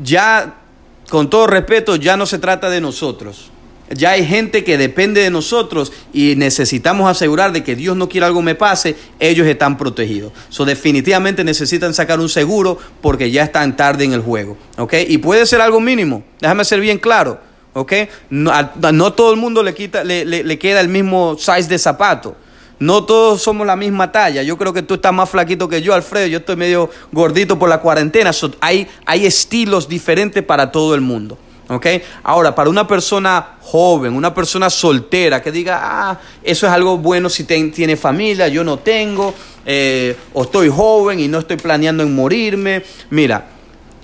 ya, 0.03 0.61
con 1.09 1.29
todo 1.29 1.47
respeto, 1.47 1.95
ya 1.95 2.17
no 2.17 2.25
se 2.25 2.39
trata 2.39 2.69
de 2.69 2.81
nosotros. 2.81 3.49
Ya 3.89 4.11
hay 4.11 4.25
gente 4.25 4.63
que 4.63 4.77
depende 4.77 5.21
de 5.21 5.29
nosotros 5.29 5.91
y 6.13 6.35
necesitamos 6.35 7.09
asegurar 7.09 7.51
de 7.51 7.63
que 7.63 7.75
Dios 7.75 7.95
no 7.95 8.09
quiera 8.09 8.27
algo 8.27 8.41
me 8.41 8.55
pase, 8.55 8.95
ellos 9.19 9.45
están 9.45 9.77
protegidos. 9.77 10.31
So, 10.49 10.65
definitivamente 10.65 11.43
necesitan 11.43 11.93
sacar 11.93 12.19
un 12.19 12.29
seguro 12.29 12.79
porque 13.01 13.29
ya 13.29 13.43
están 13.43 13.75
tarde 13.75 14.05
en 14.05 14.13
el 14.13 14.21
juego. 14.21 14.57
¿ok? 14.77 14.93
Y 15.07 15.17
puede 15.19 15.45
ser 15.45 15.61
algo 15.61 15.79
mínimo, 15.79 16.23
déjame 16.39 16.65
ser 16.65 16.79
bien 16.79 16.97
claro. 16.97 17.39
¿Ok? 17.73 17.93
No, 18.29 19.13
todo 19.13 19.33
el 19.33 19.39
mundo 19.39 19.63
le, 19.63 19.73
quita, 19.73 20.03
le, 20.03 20.59
queda 20.59 20.79
el 20.81 20.89
mismo 20.89 21.35
size 21.37 21.67
de 21.67 21.77
zapato. 21.77 22.35
No 22.79 23.05
todos 23.05 23.41
somos 23.41 23.65
la 23.65 23.75
misma 23.75 24.11
talla. 24.11 24.43
Yo 24.43 24.57
creo 24.57 24.73
que 24.73 24.81
tú 24.81 24.95
estás 24.95 25.13
más 25.13 25.29
flaquito 25.29 25.69
que 25.69 25.81
yo, 25.81 25.93
Alfredo. 25.93 26.27
Yo 26.27 26.39
estoy 26.39 26.55
medio 26.55 26.89
gordito 27.11 27.57
por 27.57 27.69
la 27.69 27.79
cuarentena. 27.79 28.31
hay, 28.59 28.87
hay 29.05 29.25
estilos 29.25 29.87
diferentes 29.87 30.43
para 30.43 30.71
todo 30.71 30.93
el 30.95 31.01
mundo. 31.01 31.37
¿ok? 31.69 31.85
Ahora, 32.23 32.53
para 32.53 32.69
una 32.69 32.85
persona 32.85 33.57
joven, 33.61 34.15
una 34.15 34.33
persona 34.33 34.69
soltera 34.69 35.41
que 35.41 35.51
diga, 35.51 35.79
ah, 35.81 36.19
eso 36.43 36.67
es 36.67 36.73
algo 36.73 36.97
bueno 36.97 37.29
si 37.29 37.45
tiene 37.45 37.95
familia, 37.95 38.49
yo 38.49 38.65
no 38.65 38.79
tengo, 38.79 39.33
eh, 39.65 40.17
o 40.33 40.43
estoy 40.43 40.67
joven 40.67 41.21
y 41.21 41.29
no 41.29 41.39
estoy 41.39 41.57
planeando 41.57 42.03
en 42.03 42.13
morirme. 42.13 42.83
Mira, 43.11 43.47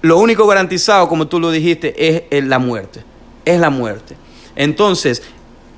lo 0.02 0.20
único 0.20 0.48
garantizado, 0.48 1.10
como 1.10 1.28
tú 1.28 1.40
lo 1.40 1.52
dijiste, 1.52 2.28
es 2.30 2.44
la 2.46 2.60
muerte 2.60 3.04
es 3.45 3.60
la 3.60 3.69
muerte. 3.69 4.15
Entonces, 4.56 5.23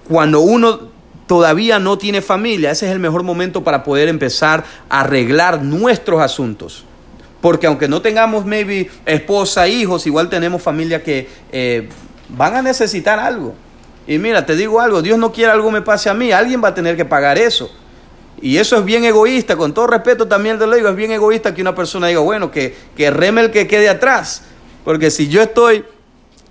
cuando 0.07 0.41
uno 0.41 0.91
todavía 1.27 1.79
no 1.79 1.97
tiene 1.97 2.21
familia, 2.21 2.71
ese 2.71 2.87
es 2.87 2.91
el 2.91 2.99
mejor 2.99 3.23
momento 3.23 3.63
para 3.63 3.83
poder 3.83 4.09
empezar 4.09 4.65
a 4.89 5.01
arreglar 5.01 5.63
nuestros 5.63 6.21
asuntos. 6.21 6.83
Porque 7.39 7.67
aunque 7.67 7.87
no 7.87 8.01
tengamos, 8.01 8.45
maybe, 8.45 8.89
esposa, 9.05 9.67
hijos, 9.67 10.05
igual 10.05 10.29
tenemos 10.29 10.61
familia 10.61 11.01
que 11.01 11.29
eh, 11.51 11.89
van 12.29 12.55
a 12.55 12.61
necesitar 12.61 13.17
algo. 13.17 13.55
Y 14.07 14.17
mira, 14.17 14.45
te 14.45 14.55
digo 14.55 14.81
algo, 14.81 15.01
Dios 15.01 15.17
no 15.17 15.31
quiere 15.31 15.51
algo 15.51 15.71
me 15.71 15.81
pase 15.81 16.09
a 16.09 16.13
mí, 16.13 16.31
alguien 16.31 16.61
va 16.63 16.69
a 16.69 16.73
tener 16.73 16.97
que 16.97 17.05
pagar 17.05 17.37
eso. 17.37 17.71
Y 18.41 18.57
eso 18.57 18.77
es 18.77 18.83
bien 18.83 19.05
egoísta, 19.05 19.55
con 19.55 19.73
todo 19.73 19.87
respeto 19.87 20.27
también 20.27 20.57
te 20.57 20.65
lo 20.65 20.75
digo, 20.75 20.89
es 20.89 20.95
bien 20.95 21.11
egoísta 21.11 21.53
que 21.53 21.61
una 21.61 21.75
persona 21.75 22.07
diga, 22.07 22.21
bueno, 22.21 22.51
que, 22.51 22.75
que 22.95 23.11
reme 23.11 23.41
el 23.41 23.51
que 23.51 23.67
quede 23.67 23.87
atrás. 23.87 24.43
Porque 24.83 25.11
si 25.11 25.27
yo 25.27 25.41
estoy 25.41 25.85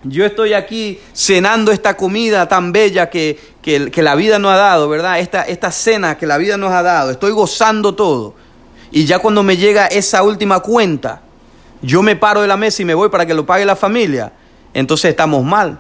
yo 0.03 0.25
estoy 0.25 0.55
aquí 0.55 0.99
cenando 1.13 1.73
esta 1.73 1.97
comida 1.97 2.49
tan 2.49 2.73
bella 2.73 3.11
que, 3.11 3.39
la 3.97 4.15
vida 4.15 4.39
nos 4.39 4.53
ha 4.53 4.57
dado, 4.57 4.89
¿verdad? 4.89 5.21
Esta, 5.21 5.43
esta 5.43 5.71
cena 5.71 6.17
que 6.17 6.27
la 6.27 6.39
vida 6.39 6.57
nos 6.57 6.73
ha 6.73 6.83
dado. 6.83 7.11
Estoy 7.11 7.33
gozando 7.33 7.95
todo. 7.95 8.35
Y 8.91 9.05
ya 9.05 9.19
cuando 9.19 9.43
me 9.43 9.57
llega 9.57 9.87
esa 9.87 10.23
última 10.23 10.61
cuenta, 10.61 11.23
yo 11.83 12.03
me 12.03 12.17
paro 12.17 12.43
de 12.43 12.49
la 12.49 12.57
mesa 12.57 12.83
y 12.83 12.85
me 12.85 12.95
voy 12.95 13.09
para 13.09 13.27
que 13.27 13.35
lo 13.35 13.45
pague 13.45 13.65
la 13.65 13.77
familia. 13.77 14.33
Entonces 14.73 15.11
estamos 15.11 15.45
mal. 15.45 15.79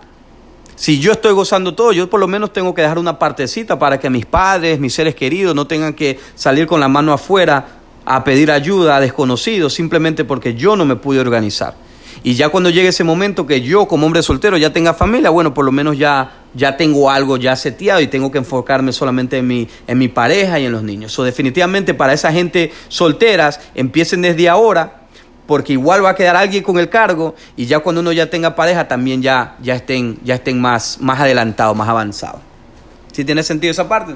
Si 0.76 0.98
yo 0.98 1.12
estoy 1.12 1.32
gozando 1.32 1.74
todo, 1.74 1.92
yo 1.92 2.08
por 2.08 2.20
lo 2.20 2.28
menos 2.28 2.52
tengo 2.52 2.74
que 2.74 2.82
dejar 2.82 2.98
una 2.98 3.18
partecita 3.18 3.78
para 3.78 3.98
que 3.98 4.08
mis 4.08 4.26
padres, 4.26 4.78
mis 4.78 4.94
seres 4.94 5.14
queridos, 5.14 5.54
no 5.54 5.66
tengan 5.66 5.94
que 5.94 6.18
salir 6.34 6.66
con 6.66 6.80
la 6.80 6.88
mano 6.88 7.12
afuera 7.12 7.66
a 8.04 8.24
pedir 8.24 8.50
ayuda 8.50 8.96
a 8.96 9.00
desconocidos 9.00 9.74
simplemente 9.74 10.24
porque 10.24 10.54
yo 10.54 10.76
no 10.76 10.84
me 10.84 10.96
pude 10.96 11.20
organizar. 11.20 11.74
Y 12.22 12.34
ya 12.34 12.50
cuando 12.50 12.68
llegue 12.68 12.88
ese 12.88 13.04
momento 13.04 13.46
que 13.46 13.62
yo 13.62 13.88
como 13.88 14.06
hombre 14.06 14.22
soltero 14.22 14.56
ya 14.58 14.72
tenga 14.72 14.92
familia, 14.92 15.30
bueno, 15.30 15.54
por 15.54 15.64
lo 15.64 15.72
menos 15.72 15.96
ya, 15.96 16.32
ya 16.54 16.76
tengo 16.76 17.10
algo 17.10 17.38
ya 17.38 17.56
seteado 17.56 18.00
y 18.00 18.08
tengo 18.08 18.30
que 18.30 18.38
enfocarme 18.38 18.92
solamente 18.92 19.38
en 19.38 19.46
mi, 19.46 19.68
en 19.86 19.98
mi 19.98 20.08
pareja 20.08 20.58
y 20.60 20.66
en 20.66 20.72
los 20.72 20.82
niños. 20.82 21.12
So, 21.12 21.24
definitivamente 21.24 21.94
para 21.94 22.12
esa 22.12 22.30
gente 22.30 22.72
solteras, 22.88 23.60
empiecen 23.74 24.22
desde 24.22 24.48
ahora 24.48 25.00
porque 25.46 25.72
igual 25.72 26.04
va 26.04 26.10
a 26.10 26.14
quedar 26.14 26.36
alguien 26.36 26.62
con 26.62 26.78
el 26.78 26.88
cargo 26.88 27.34
y 27.56 27.66
ya 27.66 27.80
cuando 27.80 28.02
uno 28.02 28.12
ya 28.12 28.28
tenga 28.28 28.54
pareja 28.54 28.86
también 28.86 29.22
ya, 29.22 29.56
ya 29.60 29.74
estén, 29.74 30.18
ya 30.22 30.36
estén 30.36 30.60
más, 30.60 30.98
más 31.00 31.18
adelantados, 31.20 31.76
más 31.76 31.88
avanzados. 31.88 32.40
¿Sí 33.12 33.24
tiene 33.24 33.42
sentido 33.42 33.70
esa 33.72 33.88
parte? 33.88 34.14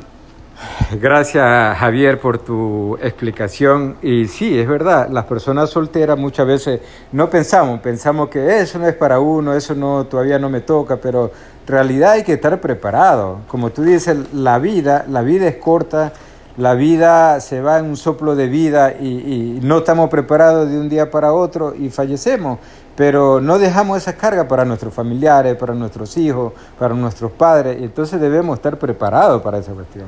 Gracias 1.00 1.76
Javier 1.78 2.20
por 2.20 2.38
tu 2.38 2.96
explicación. 3.02 3.96
Y 4.02 4.26
sí, 4.26 4.58
es 4.58 4.68
verdad, 4.68 5.08
las 5.10 5.24
personas 5.24 5.70
solteras 5.70 6.18
muchas 6.18 6.46
veces 6.46 6.80
no 7.12 7.28
pensamos, 7.30 7.80
pensamos 7.80 8.28
que 8.28 8.60
eso 8.60 8.78
no 8.78 8.86
es 8.86 8.94
para 8.94 9.20
uno, 9.20 9.54
eso 9.54 9.74
no 9.74 10.06
todavía 10.06 10.38
no 10.38 10.48
me 10.48 10.60
toca, 10.60 10.96
pero 10.96 11.32
en 11.62 11.66
realidad 11.66 12.12
hay 12.12 12.22
que 12.22 12.34
estar 12.34 12.60
preparado. 12.60 13.40
Como 13.48 13.70
tú 13.70 13.82
dices, 13.82 14.32
la 14.32 14.58
vida, 14.58 15.04
la 15.08 15.22
vida 15.22 15.48
es 15.48 15.56
corta, 15.56 16.12
la 16.56 16.74
vida 16.74 17.40
se 17.40 17.60
va 17.60 17.78
en 17.78 17.86
un 17.86 17.96
soplo 17.96 18.36
de 18.36 18.46
vida 18.46 18.92
y, 18.92 19.06
y 19.06 19.60
no 19.62 19.78
estamos 19.78 20.08
preparados 20.08 20.70
de 20.70 20.78
un 20.78 20.88
día 20.88 21.10
para 21.10 21.32
otro 21.32 21.74
y 21.74 21.90
fallecemos 21.90 22.58
pero 22.96 23.40
no 23.40 23.58
dejamos 23.58 23.98
esa 23.98 24.12
carga 24.14 24.46
para 24.46 24.64
nuestros 24.64 24.94
familiares, 24.94 25.56
para 25.56 25.74
nuestros 25.74 26.16
hijos, 26.16 26.52
para 26.78 26.94
nuestros 26.94 27.32
padres, 27.32 27.80
y 27.80 27.84
entonces 27.84 28.20
debemos 28.20 28.56
estar 28.56 28.78
preparados 28.78 29.42
para 29.42 29.58
esa 29.58 29.72
cuestión. 29.72 30.06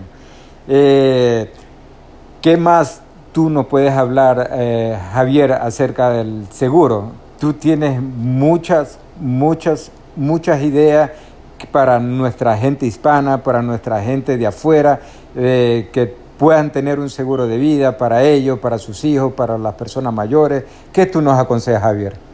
Eh, 0.68 1.50
¿Qué 2.42 2.56
más 2.56 3.00
tú 3.32 3.50
nos 3.50 3.66
puedes 3.66 3.92
hablar, 3.92 4.50
eh, 4.52 4.98
Javier, 5.12 5.52
acerca 5.52 6.10
del 6.10 6.46
seguro? 6.50 7.12
Tú 7.40 7.52
tienes 7.52 8.00
muchas, 8.00 8.98
muchas, 9.20 9.90
muchas 10.16 10.62
ideas 10.62 11.10
para 11.72 11.98
nuestra 11.98 12.56
gente 12.56 12.86
hispana, 12.86 13.42
para 13.42 13.62
nuestra 13.62 14.02
gente 14.02 14.36
de 14.36 14.46
afuera, 14.46 15.00
eh, 15.34 15.88
que 15.92 16.14
puedan 16.38 16.70
tener 16.70 16.98
un 17.00 17.10
seguro 17.10 17.46
de 17.46 17.58
vida 17.58 17.96
para 17.96 18.22
ellos, 18.22 18.58
para 18.58 18.78
sus 18.78 19.04
hijos, 19.04 19.32
para 19.32 19.58
las 19.58 19.74
personas 19.74 20.12
mayores. 20.12 20.64
¿Qué 20.92 21.06
tú 21.06 21.20
nos 21.22 21.38
aconsejas, 21.38 21.82
Javier? 21.82 22.25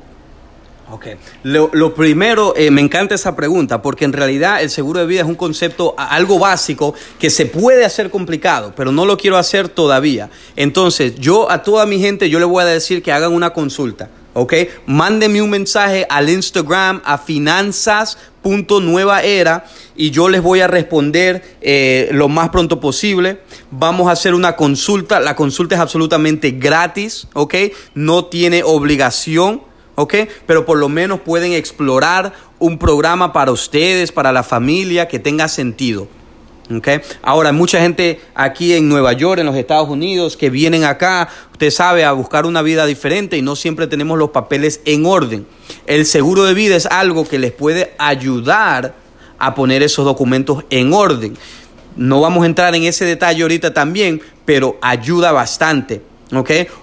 Ok, 0.93 1.07
lo, 1.43 1.95
primero, 1.95 2.53
eh, 2.55 2.71
me 2.71 2.83
encanta 2.83 3.15
esa 3.15 3.35
pregunta, 3.35 3.81
porque 3.81 4.05
en 4.05 4.13
realidad 4.13 4.63
el 4.63 4.69
seguro 4.69 5.01
de 5.01 5.07
vida 5.07 5.23
es 5.23 5.27
un 5.27 5.37
concepto 5.37 5.95
algo 5.97 6.39
básico 6.39 6.93
que 7.19 7.31
se 7.31 7.47
puede 7.47 7.87
hacer 7.87 8.11
complicado, 8.11 8.75
pero 8.77 8.93
no 8.93 9.07
lo 9.07 9.17
quiero 9.17 9.39
hacer 9.39 9.71
todavía. 9.71 10.29
Entonces, 10.55 11.15
yo 11.15 11.51
a 11.51 11.63
toda 11.63 11.87
mi 11.87 11.99
gente, 11.99 12.29
yo 12.29 12.39
le 12.39 12.45
voy 12.45 12.63
a 12.63 12.67
decir 12.67 13.03
que 13.03 13.11
hagan 13.11 13.33
una 13.33 13.55
consulta. 13.55 14.11
¿ok? 14.35 14.53
Mándenme 14.87 15.41
un 15.41 15.49
mensaje 15.49 16.07
al 16.09 16.29
Instagram 16.29 17.01
a 17.05 17.17
finanzas.nuevaera 17.19 19.65
y 19.97 20.11
yo 20.11 20.29
les 20.29 20.43
voy 20.43 20.59
a 20.61 20.67
responder 20.67 21.57
eh, 21.61 22.09
lo 22.13 22.29
más 22.29 22.51
pronto 22.51 22.81
posible. 22.81 23.39
Vamos 23.71 24.09
a 24.09 24.13
hacer 24.13 24.35
una 24.35 24.57
consulta. 24.57 25.21
La 25.21 25.37
consulta 25.37 25.77
es 25.77 25.81
absolutamente 25.81 26.51
gratis, 26.53 27.29
¿ok? 27.33 27.55
No 27.95 28.27
tiene 28.27 28.63
obligación. 28.63 29.72
¿Ok? 29.95 30.15
Pero 30.47 30.65
por 30.65 30.79
lo 30.79 30.89
menos 30.89 31.21
pueden 31.21 31.53
explorar 31.53 32.33
un 32.59 32.79
programa 32.79 33.33
para 33.33 33.53
ustedes, 33.53 34.13
para 34.13 34.33
la 34.33 34.43
familia, 34.43 35.09
que 35.09 35.19
tenga 35.19 35.49
sentido. 35.49 36.09
Okay. 36.77 37.01
Ahora, 37.23 37.53
mucha 37.53 37.81
gente 37.81 38.21
aquí 38.35 38.73
en 38.73 38.89
Nueva 38.89 39.13
York, 39.13 39.41
en 39.41 39.47
los 39.47 39.57
Estados 39.57 39.89
Unidos, 39.89 40.37
que 40.37 40.49
vienen 40.49 40.85
acá, 40.85 41.29
usted 41.51 41.71
sabe, 41.71 42.05
a 42.05 42.13
buscar 42.13 42.47
una 42.47 42.63
vida 42.63 42.87
diferente 42.87 43.37
y 43.37 43.43
no 43.43 43.57
siempre 43.57 43.89
tenemos 43.89 44.17
los 44.17 44.31
papeles 44.31 44.81
en 44.85 45.05
orden. 45.05 45.47
El 45.87 46.07
seguro 46.07 46.45
de 46.45 46.55
vida 46.55 46.77
es 46.77 46.87
algo 46.87 47.27
que 47.27 47.39
les 47.39 47.53
puede 47.53 47.93
ayudar 47.99 48.95
a 49.39 49.55
poner 49.55 49.83
esos 49.83 50.05
documentos 50.05 50.65
en 50.71 50.93
orden. 50.95 51.37
No 51.97 52.21
vamos 52.21 52.45
a 52.45 52.47
entrar 52.47 52.75
en 52.75 52.85
ese 52.85 53.05
detalle 53.05 53.43
ahorita 53.43 53.75
también, 53.75 54.23
pero 54.45 54.79
ayuda 54.81 55.33
bastante. 55.33 56.01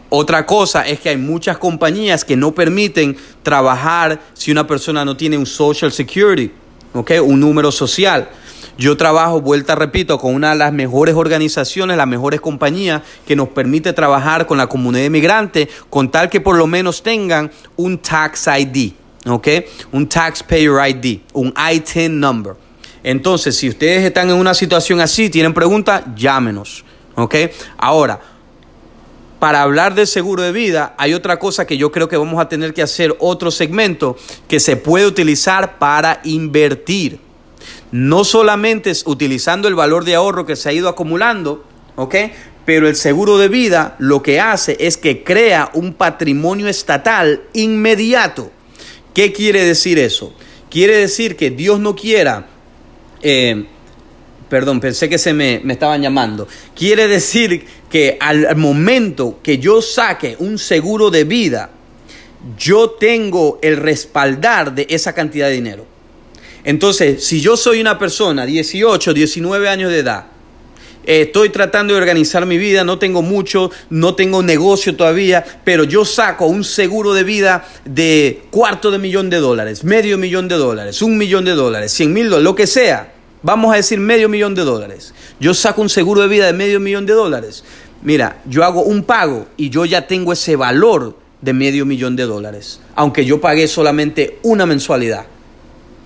Otra 0.10 0.46
cosa 0.46 0.86
es 0.88 1.00
que 1.00 1.10
hay 1.10 1.18
muchas 1.18 1.58
compañías 1.58 2.24
que 2.24 2.36
no 2.36 2.54
permiten 2.54 3.18
trabajar 3.44 4.20
si 4.34 4.52
una 4.52 4.68
persona 4.68 5.04
no 5.04 5.18
tiene 5.18 5.38
un 5.38 5.46
Social 5.46 5.92
Security, 5.92 6.52
Un 6.94 7.40
número 7.40 7.72
social. 7.72 8.30
Yo 8.78 8.96
trabajo, 8.96 9.42
vuelta 9.42 9.76
repito, 9.76 10.18
con 10.18 10.34
una 10.34 10.52
de 10.52 10.56
las 10.56 10.72
mejores 10.72 11.16
organizaciones, 11.16 11.98
las 11.98 12.08
mejores 12.08 12.40
compañías 12.40 13.02
que 13.28 13.36
nos 13.36 13.50
permite 13.50 13.92
trabajar 13.92 14.46
con 14.46 14.58
la 14.58 14.68
comunidad 14.68 15.06
inmigrante 15.06 15.68
con 15.90 16.10
tal 16.10 16.30
que 16.30 16.40
por 16.40 16.56
lo 16.56 16.66
menos 16.66 17.04
tengan 17.04 17.52
un 17.76 17.98
Tax 17.98 18.48
ID. 18.48 18.94
¿ok? 19.28 19.48
Un 19.92 20.08
Taxpayer 20.08 20.74
ID, 20.88 21.20
un 21.34 21.48
I-10 21.50 22.10
number. 22.12 22.54
Entonces, 23.04 23.56
si 23.56 23.70
ustedes 23.70 24.06
están 24.06 24.30
en 24.30 24.36
una 24.36 24.54
situación 24.54 25.00
así, 25.00 25.30
tienen 25.30 25.54
preguntas, 25.54 26.04
llámenos, 26.16 26.84
¿ok? 27.16 27.36
Ahora, 27.78 28.20
para 29.40 29.62
hablar 29.62 29.96
del 29.96 30.06
seguro 30.06 30.44
de 30.44 30.52
vida, 30.52 30.94
hay 30.98 31.14
otra 31.14 31.40
cosa 31.40 31.66
que 31.66 31.78
yo 31.78 31.92
creo 31.92 32.10
que 32.10 32.18
vamos 32.18 32.42
a 32.42 32.50
tener 32.50 32.74
que 32.74 32.82
hacer 32.82 33.16
otro 33.20 33.52
segmento 33.52 34.18
que 34.50 34.60
se 34.60 34.76
puede 34.76 35.08
utilizar 35.08 35.80
para 35.80 36.20
invertir. 36.26 37.20
No 37.92 38.26
solamente 38.26 38.90
es 38.90 39.04
utilizando 39.08 39.68
el 39.68 39.76
valor 39.76 40.04
de 40.04 40.16
ahorro 40.16 40.46
que 40.46 40.58
se 40.58 40.70
ha 40.70 40.74
ido 40.74 40.90
acumulando, 40.90 41.64
¿ok? 41.96 42.16
Pero 42.66 42.88
el 42.88 42.98
seguro 42.98 43.38
de 43.38 43.48
vida 43.48 43.96
lo 43.98 44.22
que 44.22 44.42
hace 44.42 44.76
es 44.80 44.98
que 44.98 45.24
crea 45.24 45.72
un 45.74 45.94
patrimonio 45.94 46.68
estatal 46.68 47.42
inmediato. 47.54 48.52
¿Qué 49.14 49.32
quiere 49.32 49.64
decir 49.64 49.98
eso? 50.00 50.34
Quiere 50.70 50.98
decir 50.98 51.36
que 51.36 51.50
Dios 51.50 51.80
no 51.80 51.96
quiera 51.96 52.48
eh, 53.22 53.66
perdón, 54.50 54.80
pensé 54.80 55.08
que 55.08 55.18
se 55.18 55.34
me, 55.34 55.62
estaban 55.70 56.02
llamando. 56.02 56.48
Quiere 56.76 57.08
decir 57.08 57.66
que 57.90 58.18
al 58.20 58.56
momento 58.56 59.40
que 59.42 59.60
yo 59.60 59.82
saque 59.82 60.36
un 60.40 60.58
seguro 60.58 61.10
de 61.12 61.24
vida, 61.24 61.70
yo 62.58 62.92
tengo 62.92 63.60
el 63.62 63.78
respaldar 63.78 64.74
de 64.74 64.88
esa 64.90 65.14
cantidad 65.14 65.48
de 65.48 65.54
dinero. 65.54 65.86
Entonces, 66.64 67.24
si 67.24 67.42
yo 67.42 67.56
soy 67.56 67.80
una 67.80 67.98
persona, 67.98 68.46
18, 68.46 69.14
19 69.14 69.70
años 69.70 69.92
de 69.92 70.00
edad, 70.00 70.26
eh, 71.06 71.22
estoy 71.22 71.50
tratando 71.50 71.94
de 71.94 72.00
organizar 72.00 72.46
mi 72.46 72.58
vida, 72.58 72.84
no 72.84 73.00
tengo 73.00 73.22
mucho, 73.22 73.72
no 73.90 74.16
tengo 74.16 74.44
negocio 74.44 74.96
todavía, 74.96 75.44
pero 75.64 75.84
yo 75.84 76.04
saco 76.06 76.48
un 76.48 76.64
seguro 76.64 77.14
de 77.14 77.24
vida 77.24 77.66
de 77.86 78.42
cuarto 78.52 78.92
de 78.92 78.98
millón 78.98 79.30
de 79.30 79.38
dólares, 79.38 79.84
medio 79.84 80.18
millón 80.18 80.48
de 80.48 80.56
dólares, 80.56 81.02
un 81.02 81.18
millón 81.18 81.46
de 81.46 81.52
dólares, 81.52 81.94
cien 81.94 82.14
mil 82.14 82.26
dólares, 82.26 82.44
lo 82.44 82.56
que 82.56 82.68
sea 82.68 83.14
vamos 83.42 83.74
a 83.74 83.78
decir 83.78 84.00
medio 84.00 84.30
millón 84.30 84.56
de 84.56 84.64
dólares. 84.64 85.14
Yo 85.40 85.54
saco 85.54 85.82
un 85.82 85.90
seguro 85.90 86.22
de 86.22 86.28
vida 86.28 86.46
de 86.46 86.54
medio 86.54 86.80
millón 86.80 87.06
de 87.06 87.14
dólares. 87.14 87.64
Mira, 88.02 88.42
yo 88.46 88.64
hago 88.64 88.84
un 88.84 89.04
pago 89.04 89.48
y 89.58 89.70
yo 89.70 89.86
ya 89.86 90.08
tengo 90.08 90.34
ese 90.34 90.56
valor 90.56 91.18
de 91.42 91.54
medio 91.54 91.86
millón 91.86 92.16
de 92.16 92.24
dólares, 92.24 92.82
aunque 92.96 93.26
yo 93.26 93.40
pagué 93.40 93.68
solamente 93.68 94.40
una 94.44 94.66
mensualidad. 94.66 95.26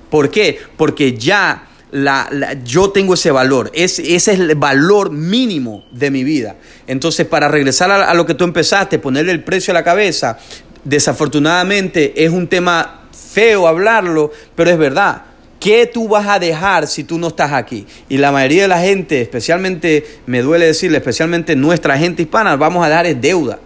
¿Por 0.10 0.30
qué? 0.30 0.60
Porque 0.78 1.18
ya 1.18 1.68
la, 1.92 2.58
yo 2.64 2.90
tengo 2.92 3.16
ese 3.16 3.32
valor, 3.32 3.72
ese 3.74 4.16
es 4.16 4.28
el 4.28 4.56
valor 4.56 5.12
mínimo 5.12 5.86
de 5.92 6.12
mi 6.12 6.24
vida. 6.24 6.56
Entonces, 6.88 7.26
para 7.26 7.48
regresar 7.48 7.90
a, 7.92 8.10
a 8.10 8.14
lo 8.14 8.26
que 8.26 8.34
tú 8.34 8.44
empezaste, 8.44 9.00
ponerle 9.00 9.32
el 9.32 9.44
precio 9.44 9.72
a 9.72 9.76
la 9.76 9.84
cabeza, 9.84 10.38
desafortunadamente 10.84 12.24
es 12.24 12.32
un 12.32 12.48
tema 12.48 13.02
feo 13.12 13.68
hablarlo, 13.68 14.32
pero 14.56 14.70
es 14.70 14.78
verdad. 14.78 15.24
¿Qué 15.64 15.88
tú 15.88 16.10
vas 16.10 16.28
a 16.28 16.40
dejar 16.40 16.88
si 16.88 17.06
tú 17.06 17.18
no 17.18 17.30
estás 17.30 17.54
aquí? 17.54 17.88
Y 18.10 18.18
la 18.18 18.34
mayoría 18.34 18.64
de 18.64 18.68
la 18.68 18.82
gente, 18.82 19.22
especialmente, 19.22 20.20
me 20.26 20.42
duele 20.42 20.66
decirle, 20.66 20.98
especialmente 20.98 21.56
nuestra 21.56 21.98
gente 21.98 22.22
hispana, 22.22 22.58
vamos 22.58 22.86
a 22.86 22.90
dejar 22.90 23.06
es 23.06 23.22
deuda. 23.22 23.60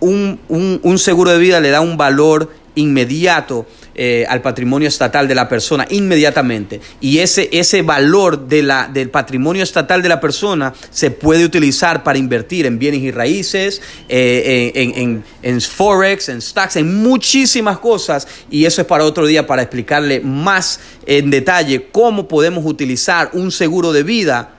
Un, 0.00 0.40
un 0.48 0.98
seguro 0.98 1.30
de 1.30 1.38
vida 1.38 1.60
le 1.60 1.70
da 1.70 1.80
un 1.80 1.96
valor 1.96 2.50
inmediato 2.74 3.66
eh, 3.98 4.26
al 4.28 4.42
patrimonio 4.42 4.88
estatal 4.88 5.26
de 5.26 5.34
la 5.34 5.48
persona 5.48 5.86
inmediatamente. 5.88 6.82
Y 7.00 7.20
ese, 7.20 7.48
ese 7.50 7.80
valor 7.80 8.46
de 8.46 8.62
la, 8.62 8.90
del 8.92 9.08
patrimonio 9.08 9.62
estatal 9.62 10.02
de 10.02 10.10
la 10.10 10.20
persona 10.20 10.74
se 10.90 11.10
puede 11.10 11.46
utilizar 11.46 12.02
para 12.02 12.18
invertir 12.18 12.66
en 12.66 12.78
bienes 12.78 13.00
y 13.00 13.10
raíces, 13.10 13.80
eh, 14.10 14.70
en, 14.74 15.24
en, 15.42 15.60
forex, 15.62 16.28
en 16.28 16.42
stocks, 16.42 16.76
en 16.76 17.02
muchísimas 17.02 17.78
cosas. 17.78 18.28
Y 18.50 18.66
eso 18.66 18.82
es 18.82 18.86
para 18.86 19.04
otro 19.04 19.24
día 19.24 19.46
para 19.46 19.62
explicarle 19.62 20.20
más 20.20 20.78
en 21.06 21.30
detalle 21.30 21.88
cómo 21.90 22.28
podemos 22.28 22.66
utilizar 22.66 23.30
un 23.32 23.50
seguro 23.50 23.94
de 23.94 24.02
vida 24.02 24.56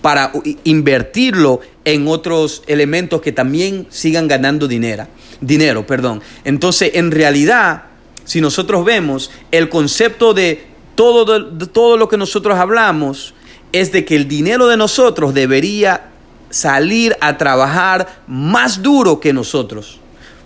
para 0.00 0.30
invertirlo 0.62 1.60
en 1.84 2.06
otros 2.06 2.62
elementos 2.68 3.20
que 3.20 3.32
también 3.32 3.88
sigan 3.90 4.28
ganando 4.28 4.68
dinero. 4.68 5.08
Dinero, 5.40 5.84
perdón. 5.84 6.22
Entonces, 6.44 6.92
en 6.94 7.10
realidad, 7.10 7.86
si 8.26 8.42
nosotros 8.42 8.84
vemos 8.84 9.30
el 9.50 9.70
concepto 9.70 10.34
de 10.34 10.66
todo, 10.94 11.46
todo 11.68 11.96
lo 11.96 12.08
que 12.08 12.18
nosotros 12.18 12.58
hablamos, 12.58 13.34
es 13.72 13.92
de 13.92 14.04
que 14.04 14.16
el 14.16 14.28
dinero 14.28 14.66
de 14.66 14.76
nosotros 14.76 15.32
debería 15.32 16.10
salir 16.50 17.16
a 17.20 17.38
trabajar 17.38 18.06
más 18.26 18.82
duro 18.82 19.20
que 19.20 19.32
nosotros. 19.32 20.00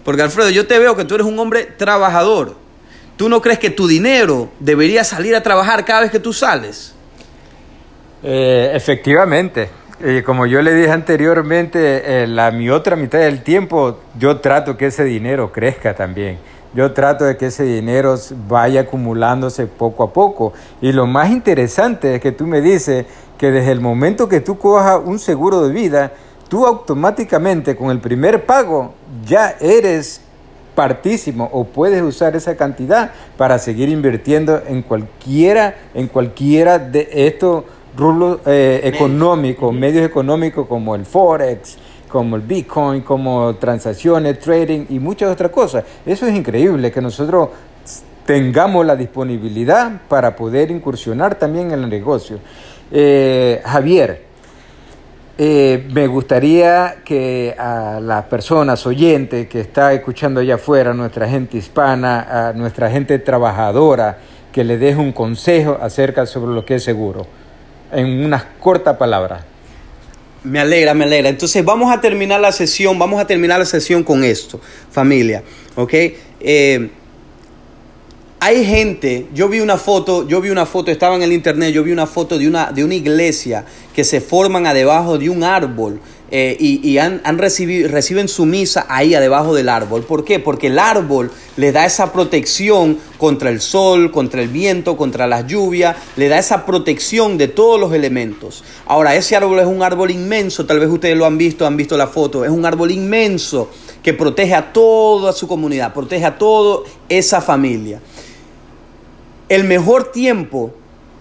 Porque 0.05 0.23
Alfredo, 0.23 0.51
yo 0.51 0.67
te 0.67 0.79
veo 0.79 0.97
que 0.97 1.05
tú 1.05 1.15
eres 1.15 1.27
un 1.27 1.39
hombre 1.39 1.65
trabajador. 1.65 2.55
¿Tú 3.17 3.29
no 3.29 3.41
crees 3.41 3.59
que 3.59 3.71
tu 3.71 3.87
dinero 3.87 4.51
debería 4.61 5.05
salir 5.05 5.35
a 5.35 5.43
trabajar 5.43 5.85
cada 5.85 6.01
vez 6.01 6.11
que 6.11 6.21
tú 6.21 6.33
sales? 6.33 6.95
Eh, 8.23 8.73
efectivamente. 8.75 9.71
como 10.25 10.47
yo 10.47 10.63
le 10.63 10.75
dije 10.75 10.91
anteriormente, 10.91 12.23
eh, 12.23 12.27
la, 12.27 12.51
mi 12.51 12.71
otra 12.71 12.97
mitad 12.97 13.19
del 13.19 13.43
tiempo 13.43 14.01
yo 14.19 14.39
trato 14.39 14.77
que 14.77 14.87
ese 14.87 15.05
dinero 15.05 15.53
crezca 15.53 15.95
también. 15.95 16.39
Yo 16.75 16.93
trato 16.93 17.25
de 17.25 17.37
que 17.37 17.47
ese 17.47 17.65
dinero 17.65 18.17
vaya 18.49 18.83
acumulándose 18.83 19.67
poco 19.67 20.05
a 20.05 20.13
poco. 20.13 20.53
Y 20.81 20.93
lo 20.93 21.07
más 21.07 21.31
interesante 21.31 22.15
es 22.15 22.21
que 22.21 22.33
tú 22.33 22.47
me 22.47 22.61
dices 22.61 23.07
que 23.39 23.51
desde 23.51 23.73
el 23.73 23.81
momento 23.81 24.29
que 24.29 24.41
tú 24.41 24.59
cojas 24.59 25.01
un 25.05 25.19
seguro 25.19 25.67
de 25.67 25.73
vida, 25.73 26.13
tú 26.49 26.67
automáticamente 26.67 27.77
con 27.77 27.91
el 27.91 28.01
primer 28.01 28.45
pago 28.45 28.95
ya 29.27 29.57
eres 29.61 30.21
partísimo 30.75 31.49
o 31.53 31.65
puedes 31.65 32.03
usar 32.03 32.37
esa 32.37 32.57
cantidad 32.57 33.11
para 33.37 33.59
seguir 33.59 33.89
invirtiendo 33.89 34.63
en 34.67 34.83
cualquiera, 34.83 35.77
en 35.95 36.07
cualquiera 36.07 36.79
de 36.79 37.09
estos 37.13 37.65
rubros 37.97 38.41
eh, 38.47 38.81
económicos, 38.85 39.75
medios 39.75 40.07
económicos 40.07 40.67
como 40.67 40.95
el 40.95 41.05
Forex, 41.05 41.77
como 42.11 42.37
el 42.37 42.43
Bitcoin, 42.43 43.03
como 43.03 43.55
transacciones, 43.55 44.39
trading 44.41 44.87
y 44.91 44.99
muchas 44.99 45.33
otras 45.33 45.51
cosas. 45.51 45.85
Eso 46.05 46.27
es 46.27 46.35
increíble 46.35 46.91
que 46.91 47.01
nosotros 47.01 47.49
tengamos 48.27 48.85
la 48.85 48.97
disponibilidad 48.97 50.03
para 50.09 50.37
poder 50.37 50.71
incursionar 50.71 51.37
también 51.37 51.73
en 51.73 51.85
el 51.85 51.89
negocio. 51.89 52.39
Eh, 52.93 53.63
Javier, 53.65 54.25
eh, 55.39 55.89
me 55.93 56.07
gustaría 56.07 56.97
que 57.05 57.55
a 57.59 57.99
las 58.01 58.25
personas 58.25 58.87
oyentes 58.87 59.49
que 59.49 59.61
está 59.61 59.93
escuchando 59.93 60.41
allá 60.41 60.57
afuera, 60.57 60.93
nuestra 60.93 61.29
gente 61.29 61.57
hispana, 61.57 62.49
a 62.49 62.53
nuestra 62.53 62.91
gente 62.91 63.19
trabajadora, 63.19 64.19
que 64.53 64.65
le 64.65 64.77
deje 64.77 64.99
un 64.99 65.13
consejo 65.13 65.79
acerca 65.81 66.27
sobre 66.27 66.53
lo 66.53 66.65
que 66.65 66.75
es 66.75 66.85
seguro, 66.85 67.27
en 67.91 68.25
unas 68.25 68.45
cortas 68.61 68.97
palabras. 68.97 69.45
Me 70.43 70.59
alegra, 70.59 70.95
me 70.95 71.05
alegra. 71.05 71.29
Entonces 71.29 71.65
vamos 71.65 71.93
a 71.93 72.01
terminar 72.01 72.41
la 72.41 72.53
sesión, 72.53 72.99
vamos 72.99 73.21
a 73.21 73.27
terminar 73.27 73.59
la 73.59 73.67
sesión 73.67 74.03
con 74.03 74.25
esto, 74.25 74.61
familia. 74.91 75.43
¿Ok? 75.77 75.95
Eh, 76.41 76.91
hay 78.43 78.65
gente, 78.65 79.27
yo 79.35 79.51
vi 79.51 79.61
una 79.61 79.77
foto, 79.77 80.27
yo 80.27 80.41
vi 80.41 80.49
una 80.49 80.65
foto, 80.65 80.91
estaba 80.91 81.15
en 81.15 81.23
el 81.23 81.31
internet, 81.31 81.75
yo 81.75 81.83
vi 81.83 81.93
una 81.93 82.07
foto 82.07 82.39
de 82.39 82.49
una, 82.49 82.73
de 82.73 82.83
una 82.83 82.95
iglesia 82.95 83.67
que 83.95 84.03
se 84.03 84.23
forman 84.23 84.67
a 84.67 84.73
debajo 84.73 85.19
de 85.19 85.29
un 85.29 85.45
árbol 85.45 86.01
eh, 86.33 86.57
y, 86.61 86.99
han, 86.99 87.21
recibido, 87.39 87.89
reciben 87.89 88.29
su 88.29 88.47
misa 88.47 88.87
ahí 88.89 89.11
debajo 89.11 89.53
del 89.55 89.69
árbol. 89.69 90.03
¿Por 90.03 90.25
qué? 90.25 90.39
Porque 90.39 90.69
el 90.69 90.79
árbol 90.79 91.33
le 91.57 91.73
da 91.73 91.85
esa 91.85 92.13
protección 92.13 92.99
contra 93.19 93.51
el 93.51 93.61
sol, 93.61 94.13
contra 94.13 94.41
el 94.41 94.49
viento, 94.49 94.97
contra 94.97 95.27
las 95.27 95.47
lluvias, 95.49 95.97
le 96.17 96.29
da 96.29 96.39
esa 96.39 96.65
protección 96.67 97.37
de 97.37 97.49
todos 97.49 97.81
los 97.81 97.93
elementos. 97.93 98.63
Ahora, 98.87 99.17
ese 99.17 99.35
árbol 99.35 99.59
es 99.59 99.67
un 99.67 99.83
árbol 99.83 100.13
inmenso, 100.13 100.67
tal 100.67 100.79
vez 100.79 100.89
ustedes 100.89 101.17
lo 101.17 101.27
han 101.27 101.37
visto, 101.37 101.67
han 101.67 101.77
visto 101.77 101.97
la 101.97 102.07
foto, 102.07 102.45
es 102.45 102.51
un 102.51 102.65
árbol 102.65 102.93
inmenso 102.93 103.69
que 104.03 104.15
protege 104.15 104.55
a 104.55 104.73
toda 104.73 105.33
su 105.33 105.49
comunidad, 105.49 105.93
protege 105.93 106.25
a 106.25 106.39
toda 106.39 106.89
esa 107.09 107.41
familia. 107.41 108.01
El 109.49 109.65
mejor 109.65 110.13
tiempo 110.13 110.73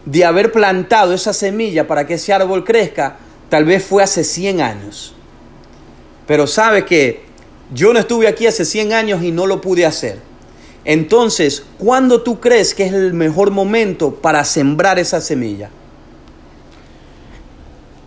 de 0.06 0.24
haber 0.24 0.52
plantado 0.52 1.14
esa 1.14 1.34
semilla 1.34 1.88
para 1.88 2.06
que 2.06 2.14
ese 2.14 2.32
árbol 2.32 2.64
crezca 2.64 3.18
tal 3.50 3.66
vez 3.66 3.84
fue 3.84 4.04
hace 4.04 4.24
100 4.24 4.62
años. 4.62 5.14
Pero 6.28 6.48
sabe 6.48 6.86
que 6.86 7.22
yo 7.74 7.94
no 7.94 8.00
estuve 8.00 8.28
aquí 8.28 8.48
hace 8.48 8.66
100 8.66 8.94
años 8.94 9.24
y 9.24 9.32
no 9.32 9.48
lo 9.48 9.62
pude 9.62 9.86
hacer. 9.86 10.18
Entonces, 10.86 11.66
¿cuándo 11.78 12.22
tú 12.22 12.40
crees 12.40 12.74
que 12.74 12.86
es 12.86 12.94
el 12.94 13.14
mejor 13.14 13.52
momento 13.52 14.16
para 14.16 14.44
sembrar 14.44 14.98
esa 14.98 15.22
semilla? 15.22 15.70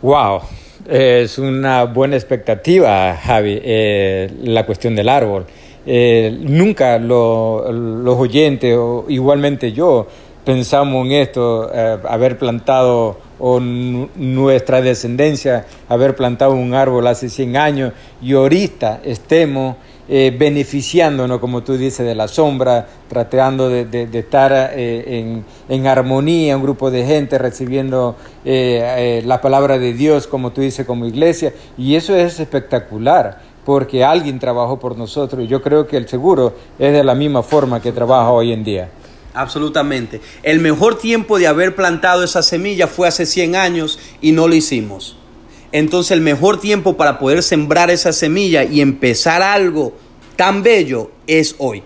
Wow, 0.01 0.41
es 0.89 1.39
una 1.39 1.85
buena 1.85 2.17
expectativa, 2.17 3.15
Javi, 3.15 3.61
eh, 3.63 4.33
la 4.43 4.67
cuestión 4.67 4.97
del 4.97 5.09
árbol. 5.09 5.47
Eh, 5.87 6.37
nunca 6.41 6.99
los 6.99 8.19
oyentes, 8.19 8.77
o 8.77 9.05
igualmente 9.09 9.73
yo, 9.73 10.07
pensamos 10.45 11.07
en 11.07 11.13
esto, 11.13 11.71
eh, 11.73 11.99
haber 12.09 12.39
plantado 12.39 13.19
o 13.45 13.59
nuestra 13.59 14.81
descendencia 14.81 15.67
haber 15.89 16.15
plantado 16.15 16.53
un 16.53 16.75
árbol 16.75 17.09
hace 17.09 17.29
100 17.29 17.57
años 17.57 17.93
y 18.23 18.35
ahorita 18.35 19.01
estemos 19.05 19.75
eh, 20.09 20.33
beneficiándonos, 20.39 21.41
como 21.41 21.65
tú 21.65 21.77
dices, 21.77 22.07
de 22.07 22.15
la 22.15 22.29
sombra, 22.29 22.87
tratando 23.09 23.69
de, 23.69 24.09
estar 24.13 24.53
eh, 24.75 25.43
en, 25.69 25.87
armonía, 25.89 26.57
un 26.57 26.63
grupo 26.63 26.93
de 26.93 27.05
gente 27.05 27.37
recibiendo 27.37 28.15
eh, 28.45 29.23
la 29.27 29.41
palabra 29.41 29.77
de 29.77 29.93
Dios, 29.93 30.29
como 30.29 30.53
tú 30.53 30.61
dices, 30.61 30.87
como 30.87 31.05
iglesia, 31.05 31.53
y 31.77 31.97
eso 31.97 32.15
es 32.15 32.39
espectacular 32.39 33.41
porque 33.65 34.05
alguien 34.05 34.39
trabajó 34.39 34.79
por 34.79 34.97
nosotros 34.97 35.45
y 35.45 35.49
yo 35.49 35.63
creo 35.63 35.87
que 35.87 35.97
el 35.97 36.09
seguro 36.09 36.55
es 36.79 36.93
de 36.93 37.03
la 37.03 37.17
misma 37.17 37.43
forma 37.43 37.81
que 37.81 37.91
trabaja 37.91 38.31
hoy 38.31 38.53
en 38.53 38.63
día. 38.63 38.89
Absolutamente. 39.35 40.21
El 40.43 40.61
mejor 40.61 40.99
tiempo 40.99 41.39
de 41.39 41.47
haber 41.47 41.75
plantado 41.75 42.23
esa 42.23 42.43
semilla 42.43 42.87
fue 42.87 43.09
hace 43.09 43.27
100 43.27 43.57
años 43.57 43.99
y 44.21 44.33
no 44.33 44.49
lo 44.49 44.55
hicimos. 44.55 45.17
Entonces 45.73 46.11
el 46.11 46.21
mejor 46.21 46.61
tiempo 46.61 46.97
para 46.97 47.19
poder 47.19 47.43
sembrar 47.43 47.91
esa 47.91 48.13
semilla 48.13 48.65
y 48.65 48.83
empezar 48.83 49.41
algo 49.41 49.95
tan 50.37 50.63
bello 50.63 51.11
es 51.27 51.55
hoy. 51.59 51.83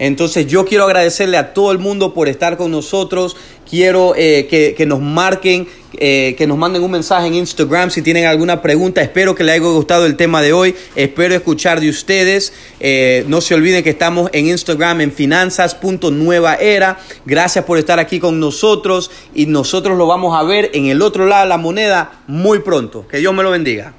Entonces 0.00 0.46
yo 0.46 0.64
quiero 0.64 0.84
agradecerle 0.84 1.36
a 1.36 1.52
todo 1.52 1.72
el 1.72 1.78
mundo 1.78 2.14
por 2.14 2.26
estar 2.26 2.56
con 2.56 2.70
nosotros. 2.70 3.36
Quiero 3.68 4.14
eh, 4.16 4.74
que, 4.76 4.86
nos 4.86 4.98
marquen, 4.98 5.68
eh, 5.92 6.34
que 6.38 6.46
nos 6.46 6.56
manden 6.56 6.82
un 6.82 6.90
mensaje 6.90 7.26
en 7.26 7.34
Instagram 7.34 7.90
si 7.90 8.00
tienen 8.00 8.24
alguna 8.24 8.62
pregunta. 8.62 9.02
Espero 9.02 9.34
que 9.34 9.44
les 9.44 9.56
haya 9.56 9.62
gustado 9.62 10.06
el 10.06 10.16
tema 10.16 10.40
de 10.40 10.54
hoy. 10.54 10.74
Espero 10.96 11.34
escuchar 11.34 11.80
de 11.80 11.90
ustedes. 11.90 12.54
Eh, 12.80 13.24
no 13.28 13.42
se 13.42 13.54
olviden 13.54 13.84
que 13.84 13.90
estamos 13.90 14.30
en 14.32 14.46
Instagram 14.46 15.02
en 15.02 15.12
finanzas.nuevaera. 15.12 16.98
Gracias 17.26 17.64
por 17.66 17.76
estar 17.76 18.00
aquí 18.00 18.18
con 18.18 18.40
nosotros 18.40 19.10
y 19.34 19.44
nosotros 19.46 19.98
lo 19.98 20.06
vamos 20.06 20.34
a 20.34 20.42
ver 20.44 20.70
en 20.72 20.86
el 20.86 21.02
otro 21.02 21.26
lado 21.26 21.42
de 21.42 21.48
la 21.50 21.58
moneda 21.58 22.22
muy 22.26 22.60
pronto. 22.60 23.06
Que 23.06 23.18
Dios 23.18 23.34
me 23.34 23.42
lo 23.42 23.50
bendiga. 23.50 23.92